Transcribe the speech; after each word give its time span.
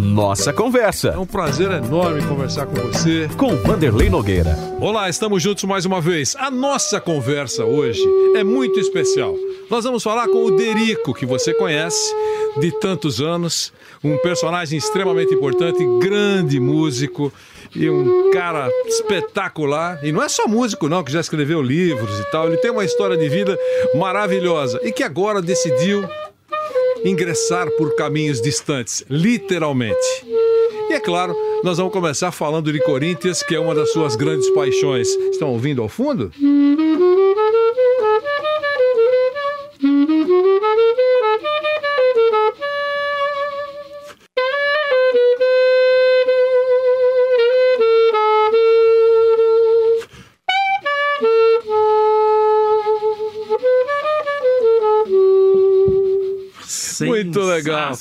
Nossa 0.00 0.50
Conversa. 0.50 1.08
É 1.10 1.18
um 1.18 1.26
prazer 1.26 1.70
enorme 1.70 2.22
conversar 2.22 2.64
com 2.64 2.74
você. 2.74 3.28
Com 3.36 3.54
Vanderlei 3.56 4.08
Nogueira. 4.08 4.56
Olá, 4.80 5.10
estamos 5.10 5.42
juntos 5.42 5.64
mais 5.64 5.84
uma 5.84 6.00
vez. 6.00 6.34
A 6.38 6.50
nossa 6.50 6.98
conversa 6.98 7.66
hoje 7.66 8.02
é 8.34 8.42
muito 8.42 8.80
especial. 8.80 9.36
Nós 9.68 9.84
vamos 9.84 10.02
falar 10.02 10.26
com 10.28 10.46
o 10.46 10.56
Derico, 10.56 11.12
que 11.12 11.26
você 11.26 11.52
conhece 11.52 12.14
de 12.58 12.72
tantos 12.80 13.20
anos, 13.20 13.74
um 14.02 14.16
personagem 14.18 14.78
extremamente 14.78 15.34
importante, 15.34 15.84
grande 16.00 16.58
músico 16.58 17.30
e 17.76 17.90
um 17.90 18.30
cara 18.32 18.70
espetacular. 18.86 20.02
E 20.02 20.12
não 20.12 20.22
é 20.22 20.30
só 20.30 20.48
músico, 20.48 20.88
não, 20.88 21.04
que 21.04 21.12
já 21.12 21.20
escreveu 21.20 21.60
livros 21.60 22.18
e 22.18 22.30
tal. 22.30 22.46
Ele 22.46 22.56
tem 22.56 22.70
uma 22.70 22.86
história 22.86 23.18
de 23.18 23.28
vida 23.28 23.56
maravilhosa 23.94 24.80
e 24.82 24.90
que 24.90 25.02
agora 25.02 25.42
decidiu 25.42 26.08
ingressar 27.04 27.70
por 27.72 27.94
caminhos 27.94 28.40
distantes, 28.40 29.04
literalmente. 29.08 29.96
E 30.88 30.92
é 30.92 31.00
claro, 31.00 31.36
nós 31.62 31.78
vamos 31.78 31.92
começar 31.92 32.32
falando 32.32 32.72
de 32.72 32.80
Corinthians, 32.80 33.42
que 33.42 33.54
é 33.54 33.60
uma 33.60 33.74
das 33.74 33.92
suas 33.92 34.16
grandes 34.16 34.48
paixões. 34.50 35.08
Estão 35.30 35.50
ouvindo 35.50 35.82
ao 35.82 35.88
fundo? 35.88 36.32
Muito 36.36 36.89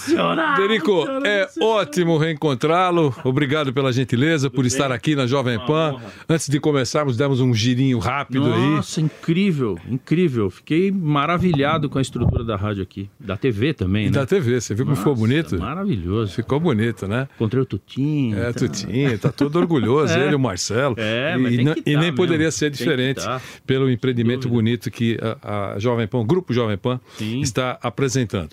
legal. 0.07 0.55
Derico, 0.55 1.05
é 1.25 1.47
ótimo 1.61 2.17
reencontrá-lo. 2.17 3.13
Obrigado 3.23 3.73
pela 3.73 3.91
gentileza, 3.91 4.49
por 4.49 4.65
estar 4.65 4.91
aqui 4.91 5.15
na 5.15 5.25
Jovem 5.25 5.59
Pan. 5.65 5.95
Antes 6.27 6.49
de 6.49 6.59
começarmos, 6.59 7.17
demos 7.17 7.39
um 7.39 7.53
girinho 7.53 7.99
rápido 7.99 8.41
Nossa, 8.41 8.55
aí. 8.55 8.69
Nossa, 8.69 9.01
incrível, 9.01 9.77
incrível. 9.89 10.49
Fiquei 10.49 10.91
maravilhado 10.91 11.89
com 11.89 11.97
a 11.97 12.01
estrutura 12.01 12.43
da 12.43 12.55
rádio 12.55 12.83
aqui. 12.83 13.09
Da 13.19 13.37
TV 13.37 13.73
também, 13.73 14.03
e 14.03 14.09
né? 14.09 14.11
da 14.11 14.25
TV, 14.25 14.59
você 14.59 14.73
viu 14.73 14.85
como 14.85 14.95
ficou 14.95 15.15
bonito? 15.15 15.59
Maravilhoso. 15.59 16.33
Ficou 16.33 16.59
bonito, 16.59 17.07
né? 17.07 17.27
Encontrei 17.35 17.61
o 17.61 17.65
Tutinho. 17.65 18.37
É, 18.37 18.53
tá... 18.53 18.59
Tutinho, 18.59 19.19
tá 19.19 19.31
todo 19.31 19.57
orgulhoso, 19.59 20.13
é. 20.13 20.23
ele 20.23 20.33
e 20.33 20.35
o 20.35 20.39
Marcelo. 20.39 20.95
É, 20.97 21.37
mas 21.37 21.53
e, 21.53 21.57
tem 21.57 21.65
que 21.65 21.79
e 21.79 21.83
tá 21.83 21.83
nem 21.85 21.97
mesmo. 21.97 22.17
poderia 22.17 22.51
ser 22.51 22.69
diferente 22.69 23.21
pelo 23.65 23.89
empreendimento 23.89 24.49
bonito 24.49 24.89
que 24.91 25.17
a, 25.41 25.73
a 25.73 25.79
Jovem 25.79 26.07
Pan, 26.07 26.19
o 26.19 26.25
Grupo 26.25 26.53
Jovem 26.53 26.77
Pan, 26.77 26.99
Sim. 27.17 27.41
está 27.41 27.77
apresentando. 27.81 28.49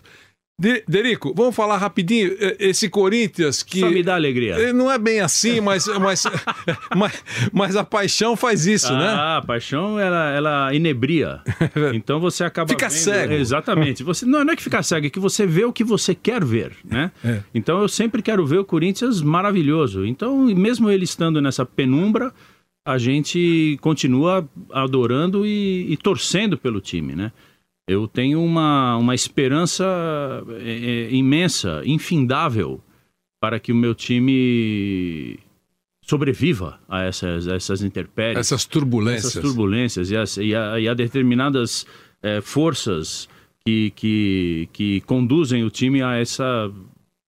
De, 0.59 0.83
Derico, 0.89 1.35
vamos 1.37 1.55
falar 1.55 1.77
rapidinho. 1.77 2.35
Esse 2.59 2.89
Corinthians 2.89 3.63
que. 3.63 3.81
Só 3.81 3.91
me 3.91 4.03
dá 4.03 4.15
alegria. 4.15 4.73
Não 4.73 4.91
é 4.91 4.99
bem 4.99 5.21
assim, 5.21 5.61
mas, 5.61 5.87
mas, 6.01 6.25
mas, 6.97 7.25
mas, 7.53 7.77
a 7.77 7.85
paixão 7.85 8.35
faz 8.35 8.67
isso, 8.67 8.91
ah, 8.91 8.99
né? 8.99 9.07
Ah, 9.07 9.37
a 9.37 9.43
paixão 9.43 10.01
ela, 10.01 10.31
ela 10.31 10.75
inebria. 10.75 11.41
Então 11.93 12.19
você 12.19 12.43
acaba. 12.43 12.69
Fica 12.69 12.89
vendo... 12.89 12.99
cego. 12.99 13.33
Exatamente. 13.35 14.03
Você, 14.03 14.25
não, 14.25 14.45
não 14.45 14.53
é 14.53 14.57
que 14.57 14.63
ficar 14.63 14.83
cego, 14.83 15.07
é 15.07 15.11
que 15.11 15.21
você 15.21 15.47
vê 15.47 15.65
o 15.65 15.73
que 15.73 15.85
você 15.85 16.15
quer 16.15 16.43
ver, 16.45 16.73
né? 16.85 17.11
É. 17.25 17.41
Então 17.55 17.81
eu 17.81 17.89
sempre 17.89 18.23
quero 18.23 18.47
ver 18.47 18.59
o 18.59 18.65
Corinthians 18.65 19.21
maravilhoso. 19.21 20.07
Então, 20.07 20.47
mesmo 20.47 20.91
ele 20.91 21.05
estando 21.05 21.41
nessa 21.41 21.67
penumbra, 21.67 22.33
a 22.85 22.99
gente 22.99 23.77
continua 23.81 24.49
adorando 24.73 25.45
e, 25.45 25.93
e 25.93 25.97
torcendo 25.97 26.57
pelo 26.57 26.81
time, 26.81 27.15
né? 27.15 27.33
Eu 27.89 28.09
tenho 28.09 28.43
uma, 28.43 28.97
uma 28.97 29.15
esperança 29.15 29.85
é, 30.61 30.71
é, 30.71 31.15
imensa, 31.15 31.83
infindável, 31.85 32.81
para 33.41 33.61
que 33.61 33.71
o 33.71 33.77
meu 33.77 33.95
time 33.95 35.39
sobreviva 36.03 36.81
a 36.89 37.03
essas, 37.03 37.47
essas 37.47 37.83
intempéries. 37.83 38.39
Essas 38.39 38.65
turbulências. 38.65 39.27
Essas 39.27 39.43
turbulências 39.43 40.11
e, 40.11 40.17
as, 40.17 40.37
e, 40.37 40.55
a, 40.55 40.81
e 40.81 40.89
a, 40.89 40.95
determinadas 40.95 41.87
é, 42.23 42.41
forças 42.41 43.29
que, 43.65 43.93
que, 43.95 44.69
que 44.73 45.01
conduzem 45.03 45.65
o 45.65 45.71
time 45.71 46.03
a 46.03 46.17
essa 46.17 46.71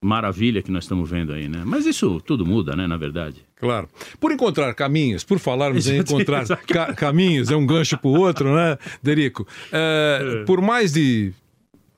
maravilha 0.02 0.62
que 0.62 0.70
nós 0.70 0.84
estamos 0.84 1.10
vendo 1.10 1.32
aí, 1.32 1.48
né? 1.48 1.62
Mas 1.64 1.84
isso 1.86 2.20
tudo 2.24 2.46
muda, 2.46 2.76
né, 2.76 2.86
na 2.86 2.96
verdade. 2.96 3.44
Claro. 3.56 3.88
Por 4.20 4.30
encontrar 4.32 4.72
caminhos, 4.74 5.24
por 5.24 5.38
falarmos 5.38 5.88
em 5.88 5.98
encontrar 5.98 6.46
ca 6.66 6.94
caminhos, 6.94 7.50
é 7.50 7.56
um 7.56 7.66
gancho 7.66 7.98
para 7.98 8.08
o 8.08 8.18
outro, 8.18 8.54
né, 8.54 8.78
Derico? 9.02 9.46
É, 9.72 10.44
por 10.46 10.60
mais 10.60 10.92
de 10.92 11.32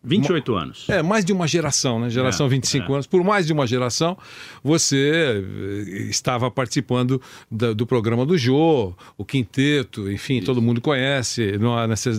28 0.02 0.54
anos. 0.54 0.86
É, 0.88 1.02
mais 1.02 1.26
de 1.26 1.32
uma 1.34 1.46
geração, 1.46 2.00
né? 2.00 2.08
Geração 2.08 2.46
É, 2.46 2.48
25 2.48 2.90
é. 2.90 2.94
anos. 2.94 3.06
Por 3.06 3.22
mais 3.22 3.46
de 3.46 3.52
uma 3.52 3.66
geração, 3.66 4.16
você 4.64 5.44
eh, 5.86 5.90
estava 6.08 6.50
participando 6.50 7.20
da- 7.50 7.74
do 7.74 7.86
programa 7.86 8.24
do 8.24 8.38
Jô, 8.38 8.94
o 9.18 9.24
Quinteto, 9.26 10.10
enfim, 10.10 10.40
todo 10.40 10.62
mundo 10.62 10.80
conhece, 10.80 11.58
não 11.58 11.76
há 11.76 11.86
necess- 11.86 12.18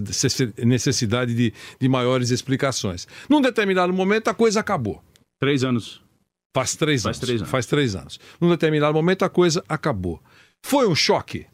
necessidade 0.63 1.33
de, 1.33 1.51
de 1.79 1.89
maiores 1.89 2.29
explicações. 2.29 3.07
Num 3.27 3.41
determinado 3.41 3.91
momento, 3.91 4.27
a 4.27 4.33
coisa 4.35 4.59
acabou. 4.59 5.01
Três 5.41 5.63
anos. 5.63 6.01
Faz 6.55 6.75
três 6.75 7.03
Faz 7.03 7.17
anos. 7.17 7.19
três 7.27 7.41
anos. 7.41 7.51
Faz 7.51 7.65
três 7.65 7.95
anos. 7.95 8.19
Num 8.39 8.49
determinado 8.49 8.93
momento, 8.93 9.23
a 9.23 9.29
coisa 9.29 9.63
acabou. 9.67 10.21
Foi 10.63 10.87
um 10.87 10.93
choque? 10.95 11.45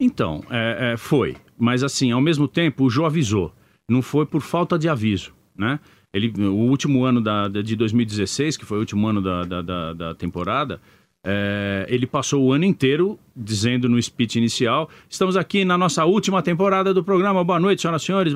Então, 0.00 0.42
é, 0.50 0.92
é, 0.92 0.96
foi. 0.96 1.36
Mas 1.58 1.82
assim, 1.82 2.10
ao 2.12 2.20
mesmo 2.20 2.46
tempo, 2.46 2.84
o 2.84 2.90
Jô 2.90 3.04
avisou. 3.04 3.52
Não 3.90 4.00
foi 4.02 4.24
por 4.24 4.40
falta 4.40 4.78
de 4.78 4.88
aviso, 4.88 5.32
né? 5.56 5.80
Ele, 6.12 6.32
o 6.46 6.54
último 6.68 7.04
ano 7.04 7.20
da, 7.20 7.48
de 7.48 7.76
2016, 7.76 8.56
que 8.56 8.64
foi 8.64 8.78
o 8.78 8.80
último 8.80 9.06
ano 9.06 9.20
da, 9.22 9.44
da, 9.44 9.62
da- 9.62 9.92
da 9.92 10.14
temporada, 10.14 10.80
é, 11.24 11.86
ele 11.88 12.06
passou 12.06 12.42
o 12.44 12.52
ano 12.52 12.64
inteiro 12.64 13.18
dizendo 13.36 13.88
no 13.88 14.00
speech 14.02 14.36
inicial: 14.36 14.88
estamos 15.08 15.36
aqui 15.36 15.64
na 15.64 15.76
nossa 15.78 16.04
última 16.04 16.42
temporada 16.42 16.92
do 16.94 17.04
programa, 17.04 17.44
boa 17.44 17.60
noite, 17.60 17.82
senhoras 17.82 18.02
e 18.02 18.06
senhores. 18.06 18.34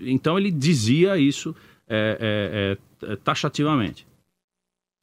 então 0.00 0.38
ele 0.38 0.50
dizia 0.50 1.18
isso 1.18 1.54
é, 1.88 2.78
é, 3.02 3.12
é, 3.12 3.16
taxativamente. 3.16 4.06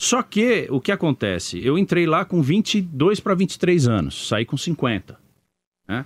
Só 0.02 0.24
que 0.24 0.68
o 0.72 0.82
que 0.82 0.92
acontece? 0.92 1.64
Eu 1.64 1.78
entrei 1.78 2.08
lá 2.08 2.26
com 2.26 2.42
22 2.42 3.20
para 3.20 3.36
23 3.36 3.88
anos, 3.88 4.28
saí 4.28 4.46
com 4.46 4.58
50. 4.58 5.20
Né? 5.88 6.06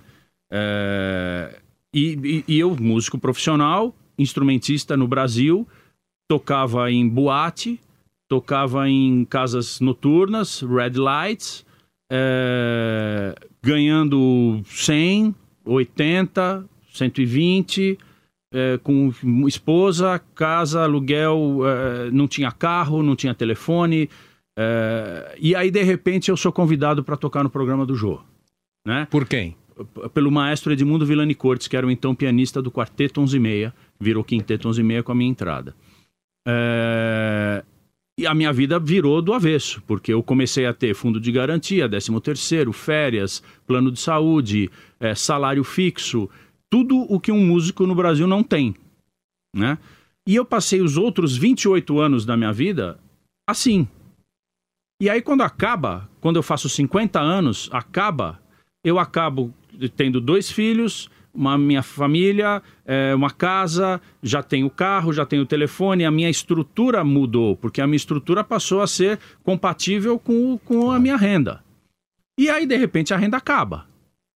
É, 0.52 1.60
e, 1.94 2.12
e- 2.22 2.44
e 2.46 2.58
eu, 2.58 2.76
músico 2.76 3.18
profissional, 3.18 3.94
instrumentista 4.18 4.96
no 4.96 5.08
Brasil, 5.08 5.66
tocava 6.28 6.90
em 6.90 7.08
boate, 7.08 7.80
tocava 8.28 8.88
em 8.88 9.24
casas 9.24 9.80
noturnas, 9.80 10.60
red 10.60 10.98
lights, 10.98 11.64
é, 12.12 13.34
ganhando 13.62 14.60
100, 14.66 15.34
80, 15.64 16.68
120, 16.92 17.98
é, 18.52 18.78
com 18.82 19.12
esposa, 19.46 20.20
casa, 20.34 20.82
aluguel, 20.82 21.60
é, 21.66 22.10
não 22.10 22.28
tinha 22.28 22.50
carro, 22.50 23.02
não 23.02 23.16
tinha 23.16 23.34
telefone. 23.34 24.08
é, 24.58 25.36
e 25.40 25.54
aí, 25.54 25.70
de 25.70 25.82
repente, 25.82 26.30
eu 26.30 26.36
sou 26.36 26.52
convidado 26.52 27.04
para 27.04 27.16
tocar 27.16 27.42
no 27.42 27.50
programa 27.50 27.84
do 27.84 27.94
Jô. 27.94 28.20
Né? 28.86 29.06
Por 29.10 29.26
quem? 29.26 29.56
pelo 30.14 30.30
maestro 30.30 30.72
Edmundo 30.72 31.04
Villani 31.04 31.34
Cortes, 31.34 31.68
que 31.68 31.76
era 31.76 31.86
o 31.86 31.90
então 31.90 32.14
pianista 32.14 32.62
do 32.62 32.70
Quarteto 32.70 33.20
11 33.20 33.36
e 33.36 33.40
meia, 33.40 33.74
virou 34.00 34.24
Quinteto 34.24 34.68
11 34.68 34.80
e 34.80 34.84
meia 34.84 35.02
com 35.02 35.12
a 35.12 35.14
minha 35.14 35.30
entrada. 35.30 35.74
É, 36.46 37.64
E 38.18 38.26
a 38.26 38.34
minha 38.34 38.52
vida 38.52 38.78
virou 38.78 39.20
do 39.20 39.34
avesso, 39.34 39.82
porque 39.86 40.12
eu 40.12 40.22
comecei 40.22 40.64
a 40.64 40.72
ter 40.72 40.94
fundo 40.94 41.20
de 41.20 41.30
garantia, 41.30 41.86
13 41.86 42.18
terceiro, 42.20 42.72
férias, 42.72 43.42
plano 43.66 43.90
de 43.90 44.00
saúde, 44.00 44.70
é, 44.98 45.14
salário 45.14 45.62
fixo, 45.62 46.30
tudo 46.70 46.96
o 47.12 47.20
que 47.20 47.32
um 47.32 47.44
músico 47.44 47.86
no 47.86 47.94
Brasil 47.94 48.26
não 48.26 48.42
tem, 48.42 48.74
né? 49.54 49.78
E 50.26 50.34
eu 50.34 50.44
passei 50.44 50.80
os 50.80 50.96
outros 50.96 51.36
28 51.36 51.98
anos 52.00 52.26
da 52.26 52.36
minha 52.36 52.52
vida 52.52 52.98
assim. 53.48 53.88
E 55.00 55.08
aí 55.08 55.22
quando 55.22 55.42
acaba, 55.42 56.08
quando 56.20 56.36
eu 56.36 56.42
faço 56.42 56.68
50 56.68 57.20
anos, 57.20 57.68
acaba, 57.72 58.40
eu 58.84 58.98
acabo 58.98 59.54
tendo 59.96 60.20
dois 60.20 60.50
filhos, 60.50 61.08
uma 61.36 61.58
minha 61.58 61.82
família, 61.82 62.62
é, 62.84 63.14
uma 63.14 63.30
casa, 63.30 64.00
já 64.22 64.42
tenho 64.42 64.70
carro, 64.70 65.12
já 65.12 65.26
tenho 65.26 65.44
telefone, 65.44 66.04
a 66.04 66.10
minha 66.10 66.30
estrutura 66.30 67.04
mudou, 67.04 67.56
porque 67.56 67.80
a 67.80 67.86
minha 67.86 67.96
estrutura 67.96 68.42
passou 68.42 68.80
a 68.80 68.86
ser 68.86 69.20
compatível 69.44 70.18
com, 70.18 70.58
com 70.58 70.90
a 70.90 70.98
minha 70.98 71.16
renda. 71.16 71.62
E 72.38 72.48
aí, 72.48 72.66
de 72.66 72.76
repente, 72.76 73.14
a 73.14 73.16
renda 73.16 73.36
acaba, 73.36 73.86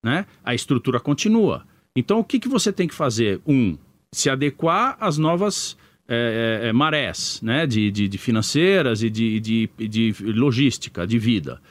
né? 0.03 0.25
A 0.43 0.53
estrutura 0.53 0.99
continua. 0.99 1.65
Então, 1.97 2.19
o 2.19 2.23
que, 2.23 2.39
que 2.39 2.47
você 2.47 2.71
tem 2.71 2.87
que 2.87 2.95
fazer? 2.95 3.41
Um, 3.45 3.77
se 4.13 4.29
adequar 4.29 4.97
às 4.99 5.17
novas 5.17 5.77
é, 6.07 6.61
é, 6.63 6.73
marés, 6.73 7.39
né? 7.41 7.65
De, 7.65 7.91
de, 7.91 8.07
de 8.07 8.17
financeiras 8.17 9.03
e 9.03 9.09
de, 9.09 9.39
de, 9.39 9.69
de 9.77 10.13
logística, 10.33 11.07
de 11.07 11.17
vida. 11.17 11.61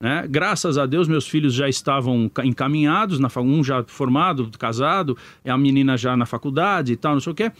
Né? 0.00 0.26
Graças 0.28 0.78
a 0.78 0.86
Deus, 0.86 1.08
meus 1.08 1.26
filhos 1.26 1.54
já 1.54 1.68
estavam 1.68 2.30
encaminhados, 2.44 3.18
na, 3.18 3.28
um 3.38 3.64
já 3.64 3.82
formado, 3.84 4.48
casado, 4.56 5.18
a 5.44 5.58
menina 5.58 5.96
já 5.96 6.16
na 6.16 6.24
faculdade 6.24 6.92
e 6.92 6.96
tal, 6.96 7.14
não 7.14 7.20
sei 7.20 7.32
o 7.32 7.34
quê. 7.34 7.52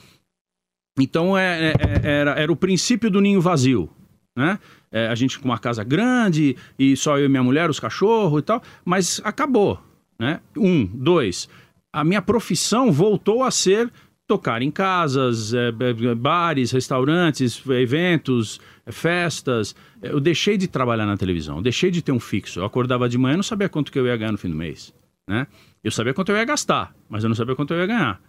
Então 1.00 1.36
é, 1.36 1.70
é, 1.70 1.72
é 1.72 2.10
era, 2.20 2.30
era 2.32 2.52
o 2.52 2.56
princípio 2.56 3.10
do 3.10 3.20
ninho 3.20 3.40
vazio. 3.40 3.90
Né? 4.36 4.58
É, 4.92 5.08
a 5.08 5.14
gente 5.16 5.38
com 5.38 5.46
uma 5.46 5.58
casa 5.58 5.82
grande 5.82 6.56
e 6.78 6.96
só 6.96 7.18
eu 7.18 7.26
e 7.26 7.28
minha 7.28 7.42
mulher, 7.42 7.68
os 7.68 7.80
cachorros 7.80 8.38
e 8.38 8.42
tal, 8.42 8.62
mas 8.84 9.20
acabou. 9.24 9.82
Né? 10.16 10.40
Um, 10.56 10.86
dois, 10.86 11.48
a 12.00 12.04
minha 12.04 12.22
profissão 12.22 12.92
voltou 12.92 13.42
a 13.42 13.50
ser 13.50 13.90
tocar 14.26 14.60
em 14.60 14.70
casas, 14.70 15.54
é, 15.54 15.72
bares, 16.14 16.70
restaurantes, 16.70 17.62
eventos, 17.66 18.60
festas. 18.86 19.74
Eu 20.02 20.20
deixei 20.20 20.56
de 20.58 20.68
trabalhar 20.68 21.06
na 21.06 21.16
televisão, 21.16 21.62
deixei 21.62 21.90
de 21.90 22.02
ter 22.02 22.12
um 22.12 22.20
fixo. 22.20 22.60
Eu 22.60 22.64
acordava 22.64 23.08
de 23.08 23.16
manhã 23.16 23.34
e 23.34 23.36
não 23.36 23.42
sabia 23.42 23.68
quanto 23.68 23.90
que 23.90 23.98
eu 23.98 24.06
ia 24.06 24.16
ganhar 24.16 24.32
no 24.32 24.38
fim 24.38 24.50
do 24.50 24.56
mês. 24.56 24.92
Né? 25.26 25.46
Eu 25.82 25.90
sabia 25.90 26.12
quanto 26.12 26.30
eu 26.30 26.36
ia 26.36 26.44
gastar, 26.44 26.94
mas 27.08 27.24
eu 27.24 27.28
não 27.28 27.34
sabia 27.34 27.56
quanto 27.56 27.72
eu 27.72 27.80
ia 27.80 27.86
ganhar. 27.86 28.20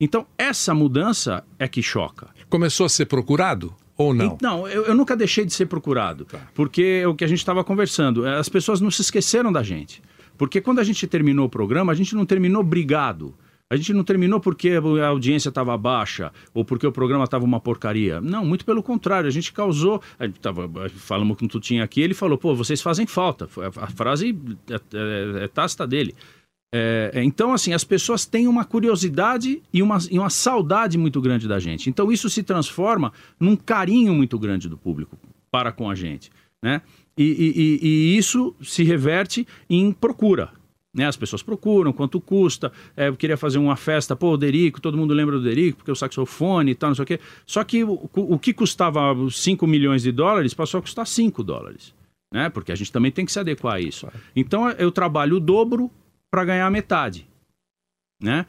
Então, 0.00 0.26
essa 0.36 0.74
mudança 0.74 1.44
é 1.58 1.68
que 1.68 1.82
choca. 1.82 2.30
Começou 2.48 2.86
a 2.86 2.88
ser 2.88 3.06
procurado? 3.06 3.74
Ou 3.96 4.12
não? 4.12 4.38
Não, 4.40 4.66
eu, 4.66 4.86
eu 4.86 4.94
nunca 4.94 5.14
deixei 5.14 5.44
de 5.44 5.52
ser 5.52 5.66
procurado. 5.66 6.24
Tá. 6.24 6.40
Porque 6.54 7.00
é 7.02 7.06
o 7.06 7.14
que 7.14 7.24
a 7.24 7.28
gente 7.28 7.38
estava 7.38 7.62
conversando, 7.62 8.26
as 8.26 8.48
pessoas 8.48 8.80
não 8.80 8.90
se 8.90 9.02
esqueceram 9.02 9.52
da 9.52 9.62
gente. 9.62 10.02
Porque 10.42 10.60
quando 10.60 10.80
a 10.80 10.82
gente 10.82 11.06
terminou 11.06 11.46
o 11.46 11.48
programa, 11.48 11.92
a 11.92 11.94
gente 11.94 12.16
não 12.16 12.26
terminou 12.26 12.64
brigado. 12.64 13.32
A 13.70 13.76
gente 13.76 13.92
não 13.92 14.02
terminou 14.02 14.40
porque 14.40 14.70
a 14.70 15.06
audiência 15.06 15.50
estava 15.50 15.78
baixa 15.78 16.32
ou 16.52 16.64
porque 16.64 16.84
o 16.84 16.90
programa 16.90 17.22
estava 17.22 17.44
uma 17.44 17.60
porcaria. 17.60 18.20
Não, 18.20 18.44
muito 18.44 18.64
pelo 18.64 18.82
contrário. 18.82 19.28
A 19.28 19.30
gente 19.30 19.52
causou. 19.52 20.02
A 20.18 20.26
gente 20.26 20.40
tava, 20.40 20.68
falamos 20.96 21.38
com 21.38 21.44
o 21.44 21.48
Tutinho 21.48 21.84
aqui, 21.84 22.00
ele 22.00 22.12
falou: 22.12 22.36
pô, 22.36 22.56
vocês 22.56 22.82
fazem 22.82 23.06
falta. 23.06 23.48
A 23.76 23.86
frase 23.86 24.36
é, 24.68 24.74
é, 24.74 25.48
é 25.80 25.86
dele. 25.86 26.12
É, 26.74 27.12
é, 27.14 27.22
então, 27.22 27.52
assim, 27.52 27.72
as 27.72 27.84
pessoas 27.84 28.26
têm 28.26 28.48
uma 28.48 28.64
curiosidade 28.64 29.62
e 29.72 29.80
uma, 29.80 29.98
e 30.10 30.18
uma 30.18 30.28
saudade 30.28 30.98
muito 30.98 31.20
grande 31.20 31.46
da 31.46 31.60
gente. 31.60 31.88
Então, 31.88 32.10
isso 32.10 32.28
se 32.28 32.42
transforma 32.42 33.12
num 33.38 33.54
carinho 33.54 34.12
muito 34.12 34.36
grande 34.40 34.68
do 34.68 34.76
público 34.76 35.16
para 35.52 35.70
com 35.70 35.88
a 35.88 35.94
gente. 35.94 36.32
Né? 36.60 36.80
E, 37.16 37.24
e, 37.24 37.86
e, 37.86 38.16
isso 38.16 38.54
se 38.62 38.82
reverte 38.82 39.46
em 39.68 39.92
procura. 39.92 40.50
Né, 40.94 41.06
as 41.06 41.16
pessoas 41.16 41.42
procuram, 41.42 41.90
quanto 41.90 42.20
custa. 42.20 42.70
É, 42.94 43.08
eu 43.08 43.16
queria 43.16 43.36
fazer 43.36 43.56
uma 43.56 43.76
festa, 43.76 44.14
pô, 44.14 44.32
o 44.32 44.36
Derico, 44.36 44.78
todo 44.78 44.96
mundo 44.96 45.14
lembra 45.14 45.38
do 45.38 45.42
Derico, 45.42 45.78
porque 45.78 45.90
o 45.90 45.96
saxofone 45.96 46.72
e 46.72 46.74
tal, 46.74 46.90
não 46.90 46.94
sei 46.94 47.02
o 47.02 47.06
quê. 47.06 47.20
Só 47.46 47.64
que 47.64 47.82
o, 47.82 48.10
o 48.14 48.38
que 48.38 48.52
custava 48.52 49.14
5 49.30 49.66
milhões 49.66 50.02
de 50.02 50.12
dólares 50.12 50.52
passou 50.52 50.78
a 50.78 50.82
custar 50.82 51.06
5 51.06 51.42
dólares. 51.42 51.94
Né? 52.30 52.50
Porque 52.50 52.72
a 52.72 52.74
gente 52.74 52.92
também 52.92 53.10
tem 53.10 53.24
que 53.24 53.32
se 53.32 53.38
adequar 53.38 53.76
a 53.76 53.80
isso. 53.80 54.06
Então 54.36 54.68
eu 54.70 54.92
trabalho 54.92 55.36
o 55.36 55.40
dobro 55.40 55.90
para 56.30 56.44
ganhar 56.44 56.66
a 56.66 56.70
metade. 56.70 57.26
Né? 58.22 58.46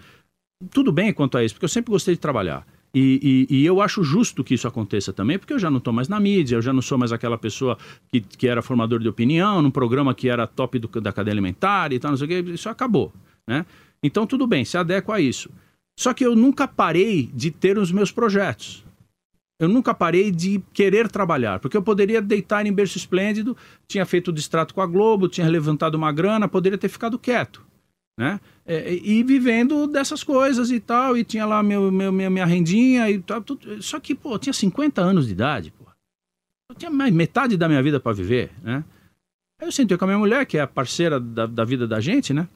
Tudo 0.71 0.91
bem 0.91 1.13
quanto 1.13 1.37
a 1.37 1.43
isso, 1.43 1.55
porque 1.55 1.65
eu 1.65 1.69
sempre 1.69 1.91
gostei 1.91 2.13
de 2.13 2.19
trabalhar. 2.19 2.65
E, 2.95 3.47
e, 3.49 3.57
e, 3.57 3.65
eu 3.65 3.81
acho 3.81 4.03
justo 4.03 4.43
que 4.43 4.53
isso 4.53 4.67
aconteça 4.67 5.11
também, 5.11 5.39
porque 5.39 5.53
eu 5.53 5.57
já 5.57 5.71
não 5.71 5.79
estou 5.79 5.91
mais 5.91 6.07
na 6.07 6.19
mídia, 6.19 6.57
eu 6.57 6.61
já 6.61 6.71
não 6.71 6.81
sou 6.81 6.95
mais 6.95 7.11
aquela 7.11 7.39
pessoa 7.39 7.75
que, 8.11 8.21
que 8.21 8.47
era 8.47 8.61
formador 8.61 8.99
de 8.99 9.09
opinião, 9.09 9.63
num 9.63 9.71
programa 9.71 10.13
que 10.13 10.29
era 10.29 10.45
top 10.45 10.77
do, 10.77 10.87
da 11.01 11.11
cadeia 11.11 11.33
alimentar 11.33 11.91
e 11.91 11.97
tal, 11.97 12.11
não 12.11 12.17
sei 12.17 12.25
o 12.25 12.29
que, 12.29 12.51
isso 12.51 12.69
acabou, 12.69 13.11
né? 13.47 13.65
Então 14.03 14.27
tudo 14.27 14.45
bem, 14.45 14.63
se 14.63 14.77
adequa 14.77 15.15
a 15.15 15.19
isso. 15.19 15.49
Só 15.99 16.13
que 16.13 16.23
eu 16.23 16.35
nunca 16.35 16.67
parei 16.67 17.31
de 17.33 17.49
ter 17.49 17.79
os 17.79 17.91
meus 17.91 18.11
projetos. 18.11 18.85
Eu 19.59 19.69
nunca 19.69 19.93
parei 19.93 20.29
de 20.29 20.61
querer 20.71 21.07
trabalhar, 21.07 21.59
porque 21.59 21.77
eu 21.77 21.81
poderia 21.81 22.21
deitar 22.21 22.65
em 22.65 22.73
berço 22.73 22.97
esplêndido, 22.97 23.57
tinha 23.87 24.05
feito 24.05 24.27
o 24.27 24.33
distrato 24.33 24.73
com 24.73 24.81
a 24.81 24.85
Globo, 24.85 25.27
tinha 25.27 25.47
levantado 25.49 25.95
uma 25.95 26.11
grana, 26.11 26.47
poderia 26.47 26.77
ter 26.77 26.89
ficado 26.89 27.17
quieto 27.17 27.65
né? 28.17 28.39
É, 28.65 28.93
e 28.93 29.23
vivendo 29.23 29.87
dessas 29.87 30.23
coisas 30.23 30.71
e 30.71 30.79
tal, 30.79 31.17
e 31.17 31.23
tinha 31.23 31.45
lá 31.45 31.61
meu, 31.61 31.91
meu, 31.91 32.11
minha, 32.11 32.29
minha 32.29 32.45
rendinha 32.45 33.09
e 33.09 33.19
tal. 33.19 33.41
Tudo. 33.41 33.81
Só 33.81 33.99
que, 33.99 34.15
pô, 34.15 34.35
eu 34.35 34.39
tinha 34.39 34.53
50 34.53 35.01
anos 35.01 35.27
de 35.27 35.33
idade, 35.33 35.71
pô. 35.71 35.85
Eu 36.69 36.75
tinha 36.75 36.91
mais 36.91 37.13
metade 37.13 37.57
da 37.57 37.67
minha 37.67 37.83
vida 37.83 37.99
para 37.99 38.13
viver, 38.13 38.51
né? 38.61 38.83
Aí 39.59 39.67
eu 39.67 39.71
sentei 39.71 39.97
com 39.97 40.05
a 40.05 40.07
minha 40.07 40.19
mulher, 40.19 40.45
que 40.45 40.57
é 40.57 40.61
a 40.61 40.67
parceira 40.67 41.19
da, 41.19 41.45
da 41.45 41.63
vida 41.63 41.87
da 41.87 41.99
gente, 41.99 42.33
né? 42.33 42.47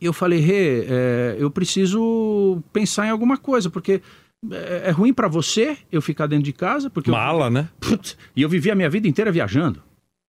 E 0.00 0.04
eu 0.04 0.12
falei, 0.12 0.40
Rê, 0.40 0.84
é, 0.88 1.36
eu 1.38 1.50
preciso 1.50 2.60
pensar 2.72 3.06
em 3.06 3.10
alguma 3.10 3.36
coisa, 3.36 3.70
porque 3.70 4.02
é, 4.50 4.88
é 4.88 4.90
ruim 4.90 5.14
para 5.14 5.28
você 5.28 5.78
eu 5.92 6.02
ficar 6.02 6.26
dentro 6.26 6.44
de 6.44 6.52
casa, 6.52 6.90
porque... 6.90 7.10
Mala, 7.10 7.46
eu, 7.46 7.50
né? 7.50 7.68
Putz, 7.78 8.18
e 8.34 8.42
eu 8.42 8.48
vivi 8.48 8.70
a 8.70 8.74
minha 8.74 8.90
vida 8.90 9.06
inteira 9.06 9.30
viajando. 9.30 9.80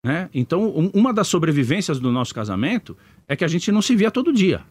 Né? 0.05 0.29
Então, 0.33 0.67
um, 0.67 0.91
uma 0.93 1.13
das 1.13 1.27
sobrevivências 1.27 1.99
do 1.99 2.11
nosso 2.11 2.35
casamento 2.35 2.95
é 3.27 3.35
que 3.35 3.43
a 3.43 3.47
gente 3.47 3.71
não 3.71 3.81
se 3.81 3.95
via 3.95 4.11
todo 4.11 4.33
dia. 4.33 4.63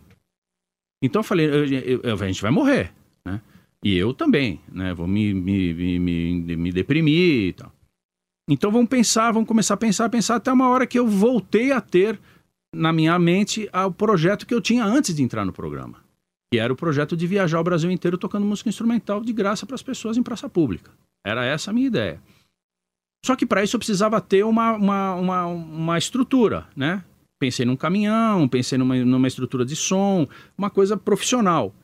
Então 1.02 1.20
eu 1.20 1.25
falei, 1.25 1.46
eu, 1.46 2.00
eu, 2.02 2.14
a 2.14 2.26
gente 2.26 2.43
vai 2.43 2.50
morrer, 2.50 2.93
né? 3.25 3.40
E 3.84 3.96
eu 3.96 4.14
também, 4.14 4.60
né? 4.70 4.94
Vou 4.94 5.08
me, 5.08 5.34
me, 5.34 5.75
me, 5.75 5.99
me, 5.99 6.56
me 6.56 6.72
deprimir 6.72 7.49
e 7.49 7.52
tal. 7.52 7.72
Então 8.49 8.70
vamos 8.70 8.88
pensar, 8.88 9.32
vamos 9.32 9.49
começar 9.49 9.75
a 9.75 9.76
pensar, 9.76 10.08
pensar 10.08 10.37
até 10.37 10.52
uma 10.52 10.69
hora 10.69 10.87
que 10.87 10.99
eu 10.99 11.06
voltei 11.06 11.72
a 11.72 11.81
ter 11.81 12.19
na 12.75 12.93
minha 12.93 13.19
mente 13.19 13.69
o 13.72 13.90
projeto 13.90 14.46
que 14.46 14.55
eu 14.55 14.60
tinha 14.60 14.84
antes 14.84 15.14
de 15.14 15.22
entrar 15.22 15.44
no 15.44 15.52
programa. 15.52 15.98
Que 16.52 16.58
era 16.58 16.72
o 16.72 16.76
projeto 16.76 17.16
de 17.16 17.26
viajar 17.26 17.60
o 17.60 17.64
Brasil 17.64 17.90
inteiro 17.90 18.19
tocando 18.19 18.46
música 18.46 18.69
instrumental 18.69 19.22
de 19.22 19.32
graça 19.32 19.66
para 19.66 19.75
as 19.75 19.82
pessoas 19.82 20.16
em 20.16 20.22
praça 20.22 20.48
pública. 20.48 20.93
Era 21.25 21.44
essa 21.44 21.70
a 21.70 21.75
minha 21.75 21.87
ideia. 21.87 22.20
Só 23.25 23.37
que 23.37 23.46
para 23.46 23.62
isso 23.62 23.76
eu 23.76 23.81
precisava 23.81 24.20
ter 24.20 24.44
uma, 24.44 24.72
uma, 24.72 25.14
uma, 25.14 25.46
uma 25.46 25.98
estrutura, 25.98 26.66
né? 26.76 27.05
Pensei 27.43 27.67
num 27.67 27.75
caminhão, 27.75 28.47
pensei 28.47 28.79
numa, 28.79 28.94
numa 29.05 29.27
estrutura 29.27 29.65
de 29.65 29.75
som, 29.75 30.29
uma 30.56 30.71
coisa 30.71 30.97
profissional. 30.97 31.75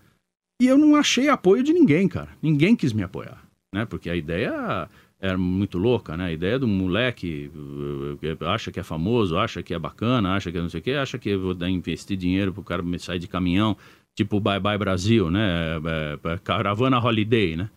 E 0.62 0.68
eu 0.68 0.78
não 0.78 0.94
achei 0.94 1.28
apoio 1.28 1.64
de 1.64 1.72
ninguém, 1.72 2.06
cara. 2.06 2.28
Ninguém 2.40 2.76
quis 2.76 2.92
me 2.92 3.02
apoiar, 3.02 3.42
né? 3.74 3.84
Porque 3.84 4.08
a 4.08 4.14
ideia 4.14 4.88
era 5.18 5.36
muito 5.36 5.76
louca, 5.76 6.16
né? 6.16 6.26
A 6.26 6.32
ideia 6.32 6.60
do 6.60 6.68
moleque 6.68 7.50
uh, 7.52 8.44
acha 8.44 8.70
que 8.70 8.78
é 8.78 8.84
famoso, 8.84 9.36
acha 9.36 9.60
que 9.60 9.74
é 9.74 9.78
bacana, 9.80 10.36
acha 10.36 10.52
que 10.52 10.58
é 10.58 10.60
não 10.60 10.68
sei 10.68 10.78
o 10.78 10.82
quê, 10.84 10.92
acha 10.92 11.18
que 11.18 11.30
eu 11.30 11.40
vou 11.40 11.54
dar, 11.54 11.68
investir 11.68 12.16
dinheiro 12.16 12.52
pro 12.52 12.62
cara 12.62 12.84
sair 13.00 13.18
de 13.18 13.26
caminhão, 13.26 13.76
tipo 14.16 14.38
Bye 14.38 14.60
Bye 14.60 14.78
Brasil, 14.78 15.28
né? 15.28 15.74
É, 15.74 16.28
é, 16.28 16.34
é, 16.34 16.38
caravana 16.38 17.00
Holiday, 17.00 17.56
né? 17.56 17.68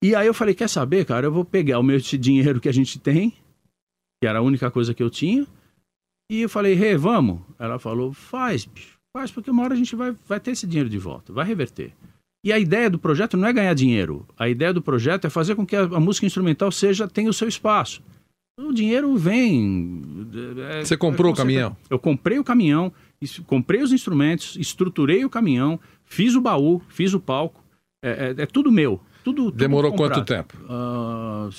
E 0.00 0.14
aí 0.14 0.28
eu 0.28 0.34
falei, 0.34 0.54
quer 0.54 0.68
saber, 0.68 1.04
cara, 1.04 1.26
eu 1.26 1.32
vou 1.32 1.44
pegar 1.44 1.80
o 1.80 1.82
meu 1.82 1.98
dinheiro 1.98 2.60
que 2.60 2.68
a 2.68 2.72
gente 2.72 3.00
tem, 3.00 3.34
que 4.22 4.28
era 4.28 4.38
a 4.38 4.42
única 4.42 4.70
coisa 4.70 4.94
que 4.94 5.02
eu 5.02 5.10
tinha, 5.10 5.44
e 6.30 6.42
eu 6.42 6.48
falei, 6.48 6.74
Rê, 6.74 6.90
hey, 6.90 6.96
vamos? 6.96 7.40
Ela 7.58 7.76
falou, 7.78 8.12
faz, 8.12 8.64
bicho, 8.64 8.96
faz, 9.12 9.32
porque 9.32 9.50
uma 9.50 9.64
hora 9.64 9.74
a 9.74 9.76
gente 9.76 9.96
vai, 9.96 10.14
vai 10.28 10.38
ter 10.38 10.52
esse 10.52 10.64
dinheiro 10.64 10.88
de 10.88 10.96
volta, 10.96 11.32
vai 11.32 11.44
reverter. 11.44 11.92
E 12.44 12.52
a 12.52 12.58
ideia 12.58 12.88
do 12.88 13.00
projeto 13.00 13.36
não 13.36 13.48
é 13.48 13.52
ganhar 13.52 13.74
dinheiro. 13.74 14.26
A 14.38 14.48
ideia 14.48 14.72
do 14.72 14.80
projeto 14.80 15.26
é 15.26 15.30
fazer 15.30 15.56
com 15.56 15.66
que 15.66 15.74
a, 15.74 15.82
a 15.82 16.00
música 16.00 16.24
instrumental 16.24 16.70
seja 16.70 17.08
tenha 17.08 17.28
o 17.28 17.34
seu 17.34 17.48
espaço. 17.48 18.00
O 18.58 18.72
dinheiro 18.72 19.16
vem. 19.16 20.02
É, 20.70 20.84
Você 20.84 20.96
comprou 20.96 21.30
é, 21.30 21.32
o 21.32 21.36
caminhão? 21.36 21.76
Eu 21.88 21.98
comprei 21.98 22.38
o 22.38 22.44
caminhão, 22.44 22.92
comprei 23.46 23.82
os 23.82 23.92
instrumentos, 23.92 24.56
estruturei 24.56 25.24
o 25.24 25.30
caminhão, 25.30 25.80
fiz 26.04 26.34
o 26.34 26.40
baú, 26.40 26.80
fiz 26.88 27.12
o 27.12 27.20
palco. 27.20 27.62
É, 28.02 28.34
é, 28.38 28.42
é 28.42 28.46
tudo 28.46 28.70
meu. 28.70 29.00
Tudo, 29.24 29.46
tudo 29.46 29.56
Demorou 29.56 29.92
quanto 29.94 30.24
tempo? 30.24 30.56
Uh, 30.64 31.50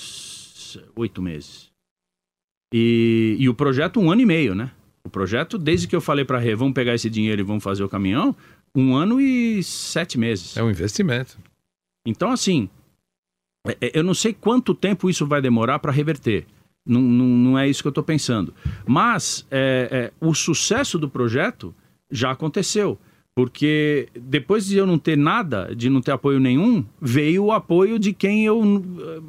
oito 0.96 1.20
meses. 1.20 1.71
E, 2.72 3.36
e 3.38 3.48
o 3.48 3.54
projeto, 3.54 4.00
um 4.00 4.10
ano 4.10 4.22
e 4.22 4.26
meio, 4.26 4.54
né? 4.54 4.70
O 5.04 5.10
projeto, 5.10 5.58
desde 5.58 5.86
que 5.86 5.94
eu 5.94 6.00
falei 6.00 6.24
para 6.24 6.38
a 6.38 6.40
Rê, 6.40 6.54
vamos 6.54 6.74
pegar 6.74 6.94
esse 6.94 7.10
dinheiro 7.10 7.40
e 7.40 7.44
vamos 7.44 7.62
fazer 7.62 7.82
o 7.82 7.88
caminhão, 7.88 8.34
um 8.74 8.94
ano 8.94 9.20
e 9.20 9.62
sete 9.62 10.18
meses. 10.18 10.56
É 10.56 10.62
um 10.62 10.70
investimento. 10.70 11.36
Então, 12.06 12.30
assim, 12.30 12.68
é, 13.66 13.76
é, 13.80 13.98
eu 13.98 14.02
não 14.02 14.14
sei 14.14 14.32
quanto 14.32 14.74
tempo 14.74 15.10
isso 15.10 15.26
vai 15.26 15.40
demorar 15.40 15.78
para 15.78 15.92
reverter. 15.92 16.46
Não, 16.84 17.00
não, 17.00 17.26
não, 17.26 17.58
é 17.58 17.68
isso 17.68 17.82
que 17.82 17.86
eu 17.86 17.90
estou 17.90 18.02
pensando. 18.02 18.52
Mas 18.86 19.46
é, 19.50 19.88
é, 19.90 20.12
o 20.20 20.34
sucesso 20.34 20.98
do 20.98 21.08
projeto 21.08 21.74
já 22.10 22.30
aconteceu. 22.30 22.98
Porque 23.34 24.08
depois 24.14 24.66
de 24.66 24.76
eu 24.76 24.86
não 24.86 24.98
ter 24.98 25.16
nada, 25.16 25.74
de 25.74 25.88
não 25.88 26.02
ter 26.02 26.10
apoio 26.10 26.38
nenhum, 26.38 26.84
veio 27.00 27.44
o 27.44 27.52
apoio 27.52 27.98
de 27.98 28.12
quem 28.12 28.44
eu 28.44 28.62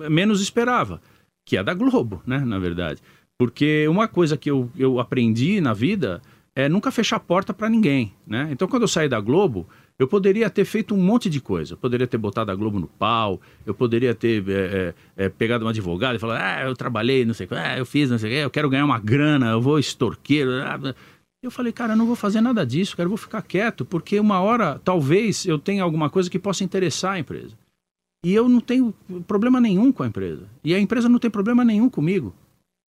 menos 0.10 0.42
esperava, 0.42 1.02
que 1.46 1.56
é 1.56 1.64
da 1.64 1.74
Globo, 1.74 2.22
né, 2.26 2.40
na 2.40 2.60
verdade. 2.60 3.02
Porque 3.38 3.88
uma 3.88 4.08
coisa 4.08 4.38
que 4.38 4.50
eu, 4.50 4.70
eu 4.78 5.00
aprendi 5.00 5.60
na 5.60 5.74
vida 5.74 6.22
é 6.56 6.70
nunca 6.70 6.92
fechar 6.92 7.18
a 7.18 7.20
porta 7.20 7.54
para 7.54 7.70
ninguém, 7.70 8.14
né? 8.28 8.50
Então, 8.52 8.68
quando 8.68 8.84
eu 8.84 8.88
saí 8.88 9.10
da 9.10 9.20
Globo, 9.20 9.68
eu 9.98 10.08
poderia 10.08 10.50
ter 10.50 10.66
feito 10.66 10.94
um 10.94 11.02
monte 11.02 11.30
de 11.30 11.42
coisa. 11.42 11.74
Eu 11.74 11.78
poderia 11.78 12.06
ter 12.06 12.18
botado 12.18 12.52
a 12.52 12.56
Globo 12.56 12.80
no 12.80 12.88
pau, 12.88 13.42
eu 13.66 13.74
poderia 13.74 14.14
ter 14.14 14.44
é, 14.48 14.94
é, 15.16 15.30
pegado 15.30 15.66
um 15.66 15.68
advogado 15.68 16.16
e 16.16 16.20
falado, 16.20 16.42
ah, 16.42 16.68
eu 16.68 16.76
trabalhei, 16.76 17.26
não 17.26 17.34
sei 17.34 17.46
o 17.46 17.50
que, 17.50 17.56
ah, 17.56 17.78
eu 17.78 17.86
fiz, 17.86 18.10
não 18.10 18.18
sei 18.18 18.30
o 18.30 18.34
que, 18.34 18.40
eu 18.40 18.50
quero 18.50 18.70
ganhar 18.70 18.86
uma 18.86 19.00
grana, 19.00 19.52
eu 19.52 19.62
vou 19.62 19.80
extorqueiro. 19.80 20.52
Ah. 20.64 20.94
Eu 21.42 21.52
falei, 21.52 21.74
cara, 21.74 21.94
eu 21.94 21.98
não 21.98 22.06
vou 22.06 22.16
fazer 22.16 22.40
nada 22.40 22.66
disso, 22.66 22.96
cara, 22.96 23.06
eu 23.06 23.10
vou 23.12 23.18
ficar 23.18 23.42
quieto, 23.42 23.84
porque 23.84 24.20
uma 24.20 24.40
hora, 24.40 24.80
talvez, 24.84 25.46
eu 25.46 25.60
tenha 25.60 25.84
alguma 25.84 26.10
coisa 26.10 26.30
que 26.30 26.40
possa 26.40 26.64
interessar 26.64 27.14
a 27.14 27.20
empresa. 27.20 27.58
E 28.26 28.34
eu 28.34 28.48
não 28.48 28.62
tenho 28.62 28.94
problema 29.28 29.60
nenhum 29.60 29.92
com 29.92 30.04
a 30.04 30.08
empresa. 30.08 30.48
E 30.64 30.74
a 30.74 30.80
empresa 30.80 31.10
não 31.10 31.20
tem 31.20 31.30
problema 31.30 31.66
nenhum 31.66 31.90
comigo. 31.90 32.34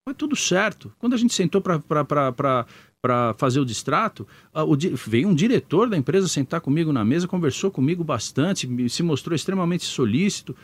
Foi 0.07 0.13
tudo 0.13 0.35
certo. 0.35 0.93
Quando 0.99 1.13
a 1.13 1.17
gente 1.17 1.33
sentou 1.33 1.61
para 1.61 3.33
fazer 3.37 3.59
o 3.59 3.65
distrato, 3.65 4.27
o, 4.53 4.75
veio 4.95 5.27
um 5.27 5.33
diretor 5.35 5.89
da 5.89 5.97
empresa 5.97 6.27
sentar 6.27 6.61
comigo 6.61 6.93
na 6.93 7.03
mesa, 7.03 7.27
conversou 7.27 7.71
comigo 7.71 8.03
bastante, 8.03 8.69
se 8.89 9.01
mostrou 9.01 9.35
extremamente 9.35 9.83
solícito 9.83 10.55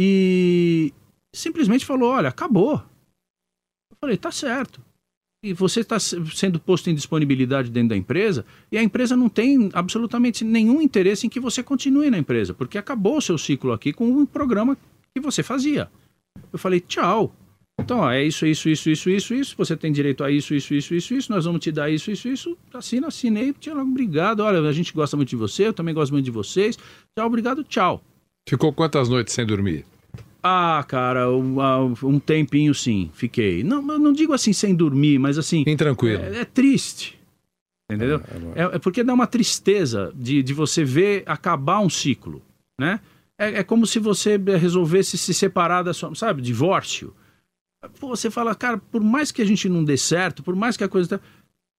e 0.00 0.92
simplesmente 1.34 1.84
falou: 1.84 2.10
Olha, 2.10 2.30
acabou. 2.30 2.82
Eu 3.90 3.96
falei: 4.00 4.16
Tá 4.16 4.30
certo 4.30 4.82
e 5.42 5.52
você 5.52 5.80
está 5.80 5.98
sendo 6.00 6.58
posto 6.58 6.90
em 6.90 6.94
disponibilidade 6.94 7.70
dentro 7.70 7.90
da 7.90 7.96
empresa 7.96 8.44
e 8.72 8.78
a 8.78 8.82
empresa 8.82 9.16
não 9.16 9.28
tem 9.28 9.70
absolutamente 9.72 10.44
nenhum 10.44 10.82
interesse 10.82 11.26
em 11.26 11.30
que 11.30 11.38
você 11.38 11.62
continue 11.62 12.10
na 12.10 12.18
empresa, 12.18 12.52
porque 12.52 12.76
acabou 12.76 13.18
o 13.18 13.22
seu 13.22 13.38
ciclo 13.38 13.72
aqui 13.72 13.92
com 13.92 14.22
o 14.22 14.26
programa 14.26 14.76
que 15.14 15.20
você 15.20 15.42
fazia. 15.42 15.88
Eu 16.52 16.58
falei, 16.58 16.80
tchau. 16.80 17.32
Então, 17.78 18.00
ó, 18.00 18.10
é 18.10 18.24
isso, 18.24 18.44
isso, 18.44 18.68
isso, 18.68 18.90
isso, 18.90 19.08
isso, 19.08 19.34
isso. 19.34 19.54
Você 19.56 19.76
tem 19.76 19.92
direito 19.92 20.24
a 20.24 20.30
isso, 20.30 20.54
isso, 20.54 20.74
isso, 20.74 20.94
isso, 20.94 21.14
isso. 21.14 21.32
Nós 21.32 21.44
vamos 21.44 21.60
te 21.60 21.70
dar 21.70 21.88
isso, 21.88 22.10
isso, 22.10 22.28
isso. 22.28 22.58
Assina, 22.74 23.06
assinei. 23.06 23.52
Tchau, 23.52 23.78
obrigado. 23.78 24.40
Olha, 24.40 24.60
a 24.60 24.72
gente 24.72 24.92
gosta 24.92 25.16
muito 25.16 25.28
de 25.28 25.36
você, 25.36 25.68
eu 25.68 25.72
também 25.72 25.94
gosto 25.94 26.12
muito 26.12 26.24
de 26.24 26.30
vocês. 26.30 26.76
Tchau, 27.16 27.26
obrigado, 27.26 27.62
tchau. 27.64 28.02
Ficou 28.48 28.72
quantas 28.72 29.08
noites 29.08 29.32
sem 29.32 29.46
dormir? 29.46 29.84
Ah, 30.42 30.84
cara, 30.86 31.30
um, 31.30 31.56
um 32.02 32.18
tempinho 32.18 32.74
sim, 32.74 33.10
fiquei. 33.12 33.64
Não, 33.64 33.82
não 33.82 34.12
digo 34.12 34.32
assim 34.32 34.52
sem 34.52 34.74
dormir, 34.74 35.18
mas 35.18 35.36
assim. 35.36 35.64
Bem 35.64 35.76
tranquilo. 35.76 36.22
É, 36.22 36.40
é 36.40 36.44
triste. 36.44 37.18
Entendeu? 37.90 38.20
É, 38.54 38.62
é, 38.62 38.64
é, 38.76 38.78
porque 38.78 39.02
dá 39.02 39.14
uma 39.14 39.26
tristeza 39.26 40.12
de, 40.14 40.42
de 40.42 40.52
você 40.52 40.84
ver 40.84 41.22
acabar 41.26 41.80
um 41.80 41.88
ciclo, 41.88 42.42
né? 42.78 43.00
É, 43.38 43.60
é 43.60 43.62
como 43.62 43.86
se 43.86 43.98
você 43.98 44.36
resolvesse 44.36 45.16
se 45.16 45.32
separar 45.32 45.82
da 45.82 45.94
sua, 45.94 46.14
sabe, 46.14 46.42
divórcio. 46.42 47.14
Pô, 48.00 48.08
você 48.08 48.30
fala, 48.30 48.54
cara, 48.54 48.78
por 48.78 49.02
mais 49.02 49.30
que 49.30 49.42
a 49.42 49.44
gente 49.44 49.68
não 49.68 49.84
dê 49.84 49.96
certo, 49.96 50.42
por 50.42 50.56
mais 50.56 50.76
que 50.76 50.84
a 50.84 50.88
coisa. 50.88 51.18
Tá, 51.18 51.24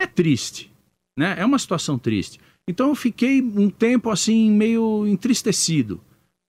é 0.01 0.07
triste, 0.07 0.71
né? 1.17 1.35
É 1.37 1.45
uma 1.45 1.59
situação 1.59 1.99
triste. 1.99 2.39
Então 2.67 2.89
eu 2.89 2.95
fiquei 2.95 3.41
um 3.41 3.69
tempo 3.69 4.09
assim, 4.09 4.49
meio 4.49 5.05
entristecido 5.07 6.01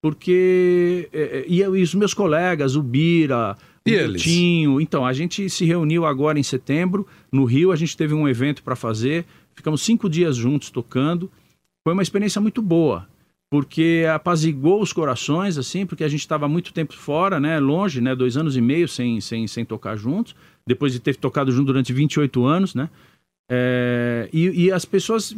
porque 0.03 1.09
é, 1.13 1.21
é, 1.21 1.45
e, 1.47 1.61
e, 1.61 1.83
os 1.83 1.95
meus 1.95 2.15
colegas, 2.15 2.75
o 2.75 2.83
Bira, 2.83 3.57
o 3.87 4.15
Tinho, 4.15 4.81
então 4.81 5.05
a 5.05 5.13
gente 5.13 5.49
se 5.51 5.65
reuniu 5.65 6.07
agora 6.07 6.39
em 6.39 6.43
setembro 6.43 7.07
no 7.31 7.45
Rio, 7.45 7.71
a 7.71 7.77
gente 7.77 7.97
teve 7.97 8.15
um 8.15 8.29
evento 8.29 8.63
para 8.63 8.75
fazer, 8.75 9.27
ficamos 9.55 9.83
cinco 9.83 10.09
dias 10.09 10.37
juntos 10.37 10.71
tocando, 10.71 11.31
foi 11.85 11.93
uma 11.93 12.03
experiência 12.03 12.41
muito 12.41 12.63
boa, 12.63 13.07
porque 13.51 14.07
apazigou 14.15 14.81
os 14.81 14.93
corações 14.93 15.59
assim, 15.59 15.85
porque 15.85 16.05
a 16.05 16.09
gente 16.09 16.21
estava 16.21 16.47
muito 16.47 16.73
tempo 16.73 16.95
fora, 16.95 17.41
né, 17.41 17.59
longe, 17.59 18.01
né, 18.01 18.15
dois 18.15 18.37
anos 18.37 18.57
e 18.57 18.61
meio 18.61 18.87
sem, 18.87 19.21
sem, 19.21 19.47
sem 19.49 19.65
tocar 19.65 19.97
juntos, 19.97 20.37
depois 20.65 20.93
de 20.93 21.01
ter 21.01 21.17
tocado 21.17 21.51
junto 21.51 21.67
durante 21.67 21.93
28 21.93 22.45
anos, 22.45 22.75
né, 22.75 22.89
é, 23.53 24.29
e, 24.33 24.67
e, 24.67 24.73
as 24.73 24.85
pessoas 24.85 25.35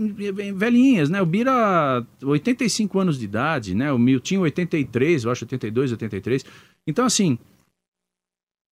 velhinhas, 0.54 1.08
né? 1.08 1.22
O 1.22 1.24
Bira, 1.24 2.06
85 2.22 2.98
anos 2.98 3.18
de 3.18 3.24
idade, 3.24 3.74
né? 3.74 3.90
O 3.90 3.98
Miltinho, 3.98 4.42
83, 4.42 5.24
eu 5.24 5.30
acho 5.30 5.46
82, 5.46 5.92
83. 5.92 6.44
Então, 6.86 7.06
assim, 7.06 7.38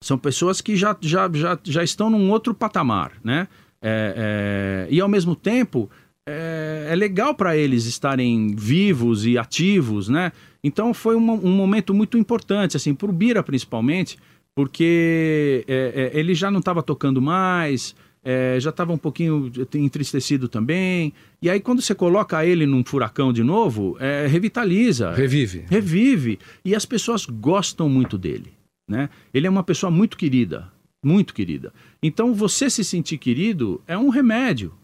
são 0.05 0.19
pessoas 0.19 0.61
que 0.61 0.77
já, 0.77 0.95
já, 1.01 1.31
já, 1.33 1.59
já 1.65 1.83
estão 1.83 2.11
num 2.11 2.31
outro 2.31 2.53
patamar, 2.53 3.13
né? 3.25 3.49
É, 3.81 4.87
é, 4.89 4.95
e 4.95 5.01
ao 5.01 5.09
mesmo 5.09 5.35
tempo, 5.35 5.91
é, 6.31 6.93
é 6.93 6.97
legal 6.97 7.35
para 7.35 7.57
eles 7.57 7.87
estarem 7.87 8.55
vivos 8.55 9.27
e 9.27 9.37
ativos, 9.37 10.09
né? 10.09 10.33
Então 10.63 10.93
foi 10.95 11.17
um, 11.17 11.31
um 11.33 11.53
momento 11.53 11.93
muito 11.95 12.17
importante, 12.19 12.77
assim, 12.77 12.95
para 12.95 13.09
o 13.09 13.13
Bira 13.13 13.43
principalmente, 13.43 14.19
porque 14.55 15.65
é, 15.67 16.11
é, 16.15 16.19
ele 16.19 16.35
já 16.35 16.51
não 16.51 16.61
estava 16.61 16.83
tocando 16.83 17.21
mais 17.21 17.95
é, 18.23 18.59
já 18.61 18.71
estava 18.71 18.93
um 18.93 18.99
pouquinho 18.99 19.51
entristecido 19.75 20.49
também. 20.49 21.13
E 21.41 21.49
aí, 21.49 21.61
quando 21.61 21.81
você 21.81 21.95
coloca 21.95 22.45
ele 22.45 22.67
num 22.67 22.85
furacão 22.85 23.33
de 23.33 23.43
novo, 23.43 23.97
é, 23.99 24.27
revitaliza. 24.27 25.13
Revive. 25.13 25.65
Revive. 25.69 26.39
E 26.65 26.75
as 26.75 26.85
pessoas 26.85 27.25
gostam 27.27 27.89
muito 27.89 28.19
dele. 28.19 28.53
Né? 28.89 29.09
Ele 29.33 29.47
é 29.47 29.51
uma 29.51 29.63
pessoa 29.63 29.91
muito 29.91 30.17
querida. 30.17 30.71
Muito 31.03 31.33
querida. 31.33 31.73
Então, 32.03 32.35
você 32.35 32.69
se 32.69 32.85
sentir 32.85 33.17
querido 33.17 33.81
é 33.87 33.97
um 33.97 34.11
remédio. 34.11 34.75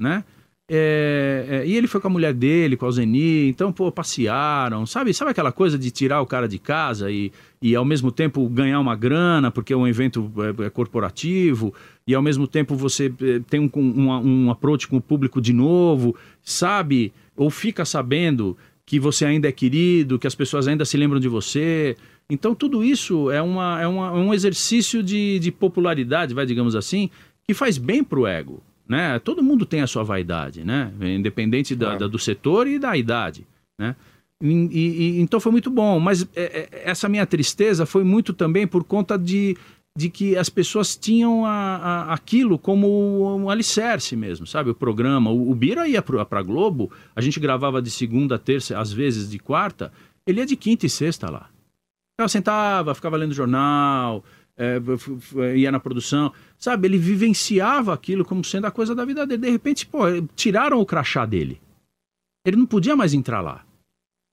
Né? 0.00 0.24
É, 0.68 1.46
é, 1.48 1.66
e 1.66 1.76
ele 1.76 1.86
foi 1.86 2.00
com 2.00 2.08
a 2.08 2.10
mulher 2.10 2.34
dele, 2.34 2.76
com 2.76 2.86
a 2.86 2.90
Zeni, 2.90 3.48
então, 3.48 3.72
pô, 3.72 3.92
passearam, 3.92 4.84
sabe? 4.84 5.14
Sabe 5.14 5.30
aquela 5.30 5.52
coisa 5.52 5.78
de 5.78 5.92
tirar 5.92 6.20
o 6.20 6.26
cara 6.26 6.48
de 6.48 6.58
casa 6.58 7.08
e, 7.08 7.30
e 7.62 7.76
ao 7.76 7.84
mesmo 7.84 8.10
tempo 8.10 8.48
ganhar 8.48 8.80
uma 8.80 8.96
grana, 8.96 9.48
porque 9.52 9.72
é 9.72 9.76
um 9.76 9.86
evento 9.86 10.32
é, 10.38 10.64
é 10.64 10.70
corporativo, 10.70 11.72
e 12.04 12.16
ao 12.16 12.22
mesmo 12.22 12.48
tempo 12.48 12.74
você 12.74 13.12
é, 13.22 13.38
tem 13.48 13.60
um, 13.60 13.70
um, 13.78 14.10
um 14.10 14.50
approach 14.50 14.88
com 14.88 14.96
o 14.96 15.00
público 15.00 15.40
de 15.40 15.52
novo, 15.52 16.16
sabe? 16.42 17.12
Ou 17.36 17.48
fica 17.48 17.84
sabendo 17.84 18.56
que 18.84 18.98
você 18.98 19.24
ainda 19.24 19.48
é 19.48 19.52
querido, 19.52 20.18
que 20.18 20.26
as 20.26 20.34
pessoas 20.34 20.66
ainda 20.66 20.84
se 20.84 20.96
lembram 20.96 21.20
de 21.20 21.28
você. 21.28 21.96
Então, 22.28 22.56
tudo 22.56 22.82
isso 22.82 23.30
é, 23.30 23.40
uma, 23.40 23.80
é, 23.80 23.86
uma, 23.86 24.08
é 24.08 24.12
um 24.12 24.34
exercício 24.34 25.00
de, 25.00 25.38
de 25.38 25.52
popularidade, 25.52 26.34
vai, 26.34 26.44
digamos 26.44 26.74
assim, 26.74 27.08
que 27.46 27.54
faz 27.54 27.78
bem 27.78 28.02
pro 28.02 28.26
ego 28.26 28.60
né? 28.88 29.18
Todo 29.18 29.42
mundo 29.42 29.66
tem 29.66 29.80
a 29.80 29.86
sua 29.86 30.02
vaidade, 30.02 30.64
né? 30.64 30.92
Independente 31.00 31.74
da, 31.74 31.96
da 31.96 32.06
do 32.06 32.18
setor 32.18 32.66
e 32.66 32.78
da 32.78 32.96
idade, 32.96 33.46
né? 33.78 33.96
E, 34.42 34.48
e, 34.48 35.20
então 35.20 35.40
foi 35.40 35.50
muito 35.50 35.70
bom, 35.70 35.98
mas 35.98 36.22
é, 36.36 36.68
é, 36.70 36.82
essa 36.84 37.08
minha 37.08 37.24
tristeza 37.24 37.86
foi 37.86 38.04
muito 38.04 38.34
também 38.34 38.66
por 38.66 38.84
conta 38.84 39.18
de, 39.18 39.56
de 39.96 40.10
que 40.10 40.36
as 40.36 40.50
pessoas 40.50 40.94
tinham 40.94 41.46
a, 41.46 41.76
a, 41.76 42.12
aquilo 42.12 42.58
como 42.58 43.36
um 43.38 43.48
alicerce 43.48 44.14
mesmo, 44.14 44.46
sabe? 44.46 44.70
O 44.70 44.74
programa. 44.74 45.30
O, 45.30 45.50
o 45.50 45.54
Bira 45.54 45.88
ia 45.88 46.02
para 46.02 46.42
Globo, 46.42 46.92
a 47.14 47.20
gente 47.22 47.40
gravava 47.40 47.80
de 47.80 47.90
segunda, 47.90 48.38
terça, 48.38 48.78
às 48.78 48.92
vezes 48.92 49.30
de 49.30 49.38
quarta, 49.38 49.90
ele 50.26 50.40
ia 50.40 50.46
de 50.46 50.56
quinta 50.56 50.84
e 50.84 50.90
sexta 50.90 51.30
lá. 51.30 51.48
Eu 52.18 52.28
sentava, 52.28 52.94
ficava 52.94 53.16
lendo 53.16 53.34
jornal, 53.34 54.22
é, 54.56 55.56
ia 55.56 55.70
na 55.70 55.78
produção, 55.78 56.32
sabe? 56.58 56.88
Ele 56.88 56.98
vivenciava 56.98 57.92
aquilo 57.92 58.24
como 58.24 58.42
sendo 58.42 58.66
a 58.66 58.70
coisa 58.70 58.94
da 58.94 59.04
vida 59.04 59.26
dele. 59.26 59.42
De 59.42 59.50
repente, 59.50 59.86
pô, 59.86 60.04
tiraram 60.34 60.80
o 60.80 60.86
crachá 60.86 61.26
dele. 61.26 61.60
Ele 62.44 62.56
não 62.56 62.66
podia 62.66 62.96
mais 62.96 63.12
entrar 63.12 63.40
lá. 63.40 63.64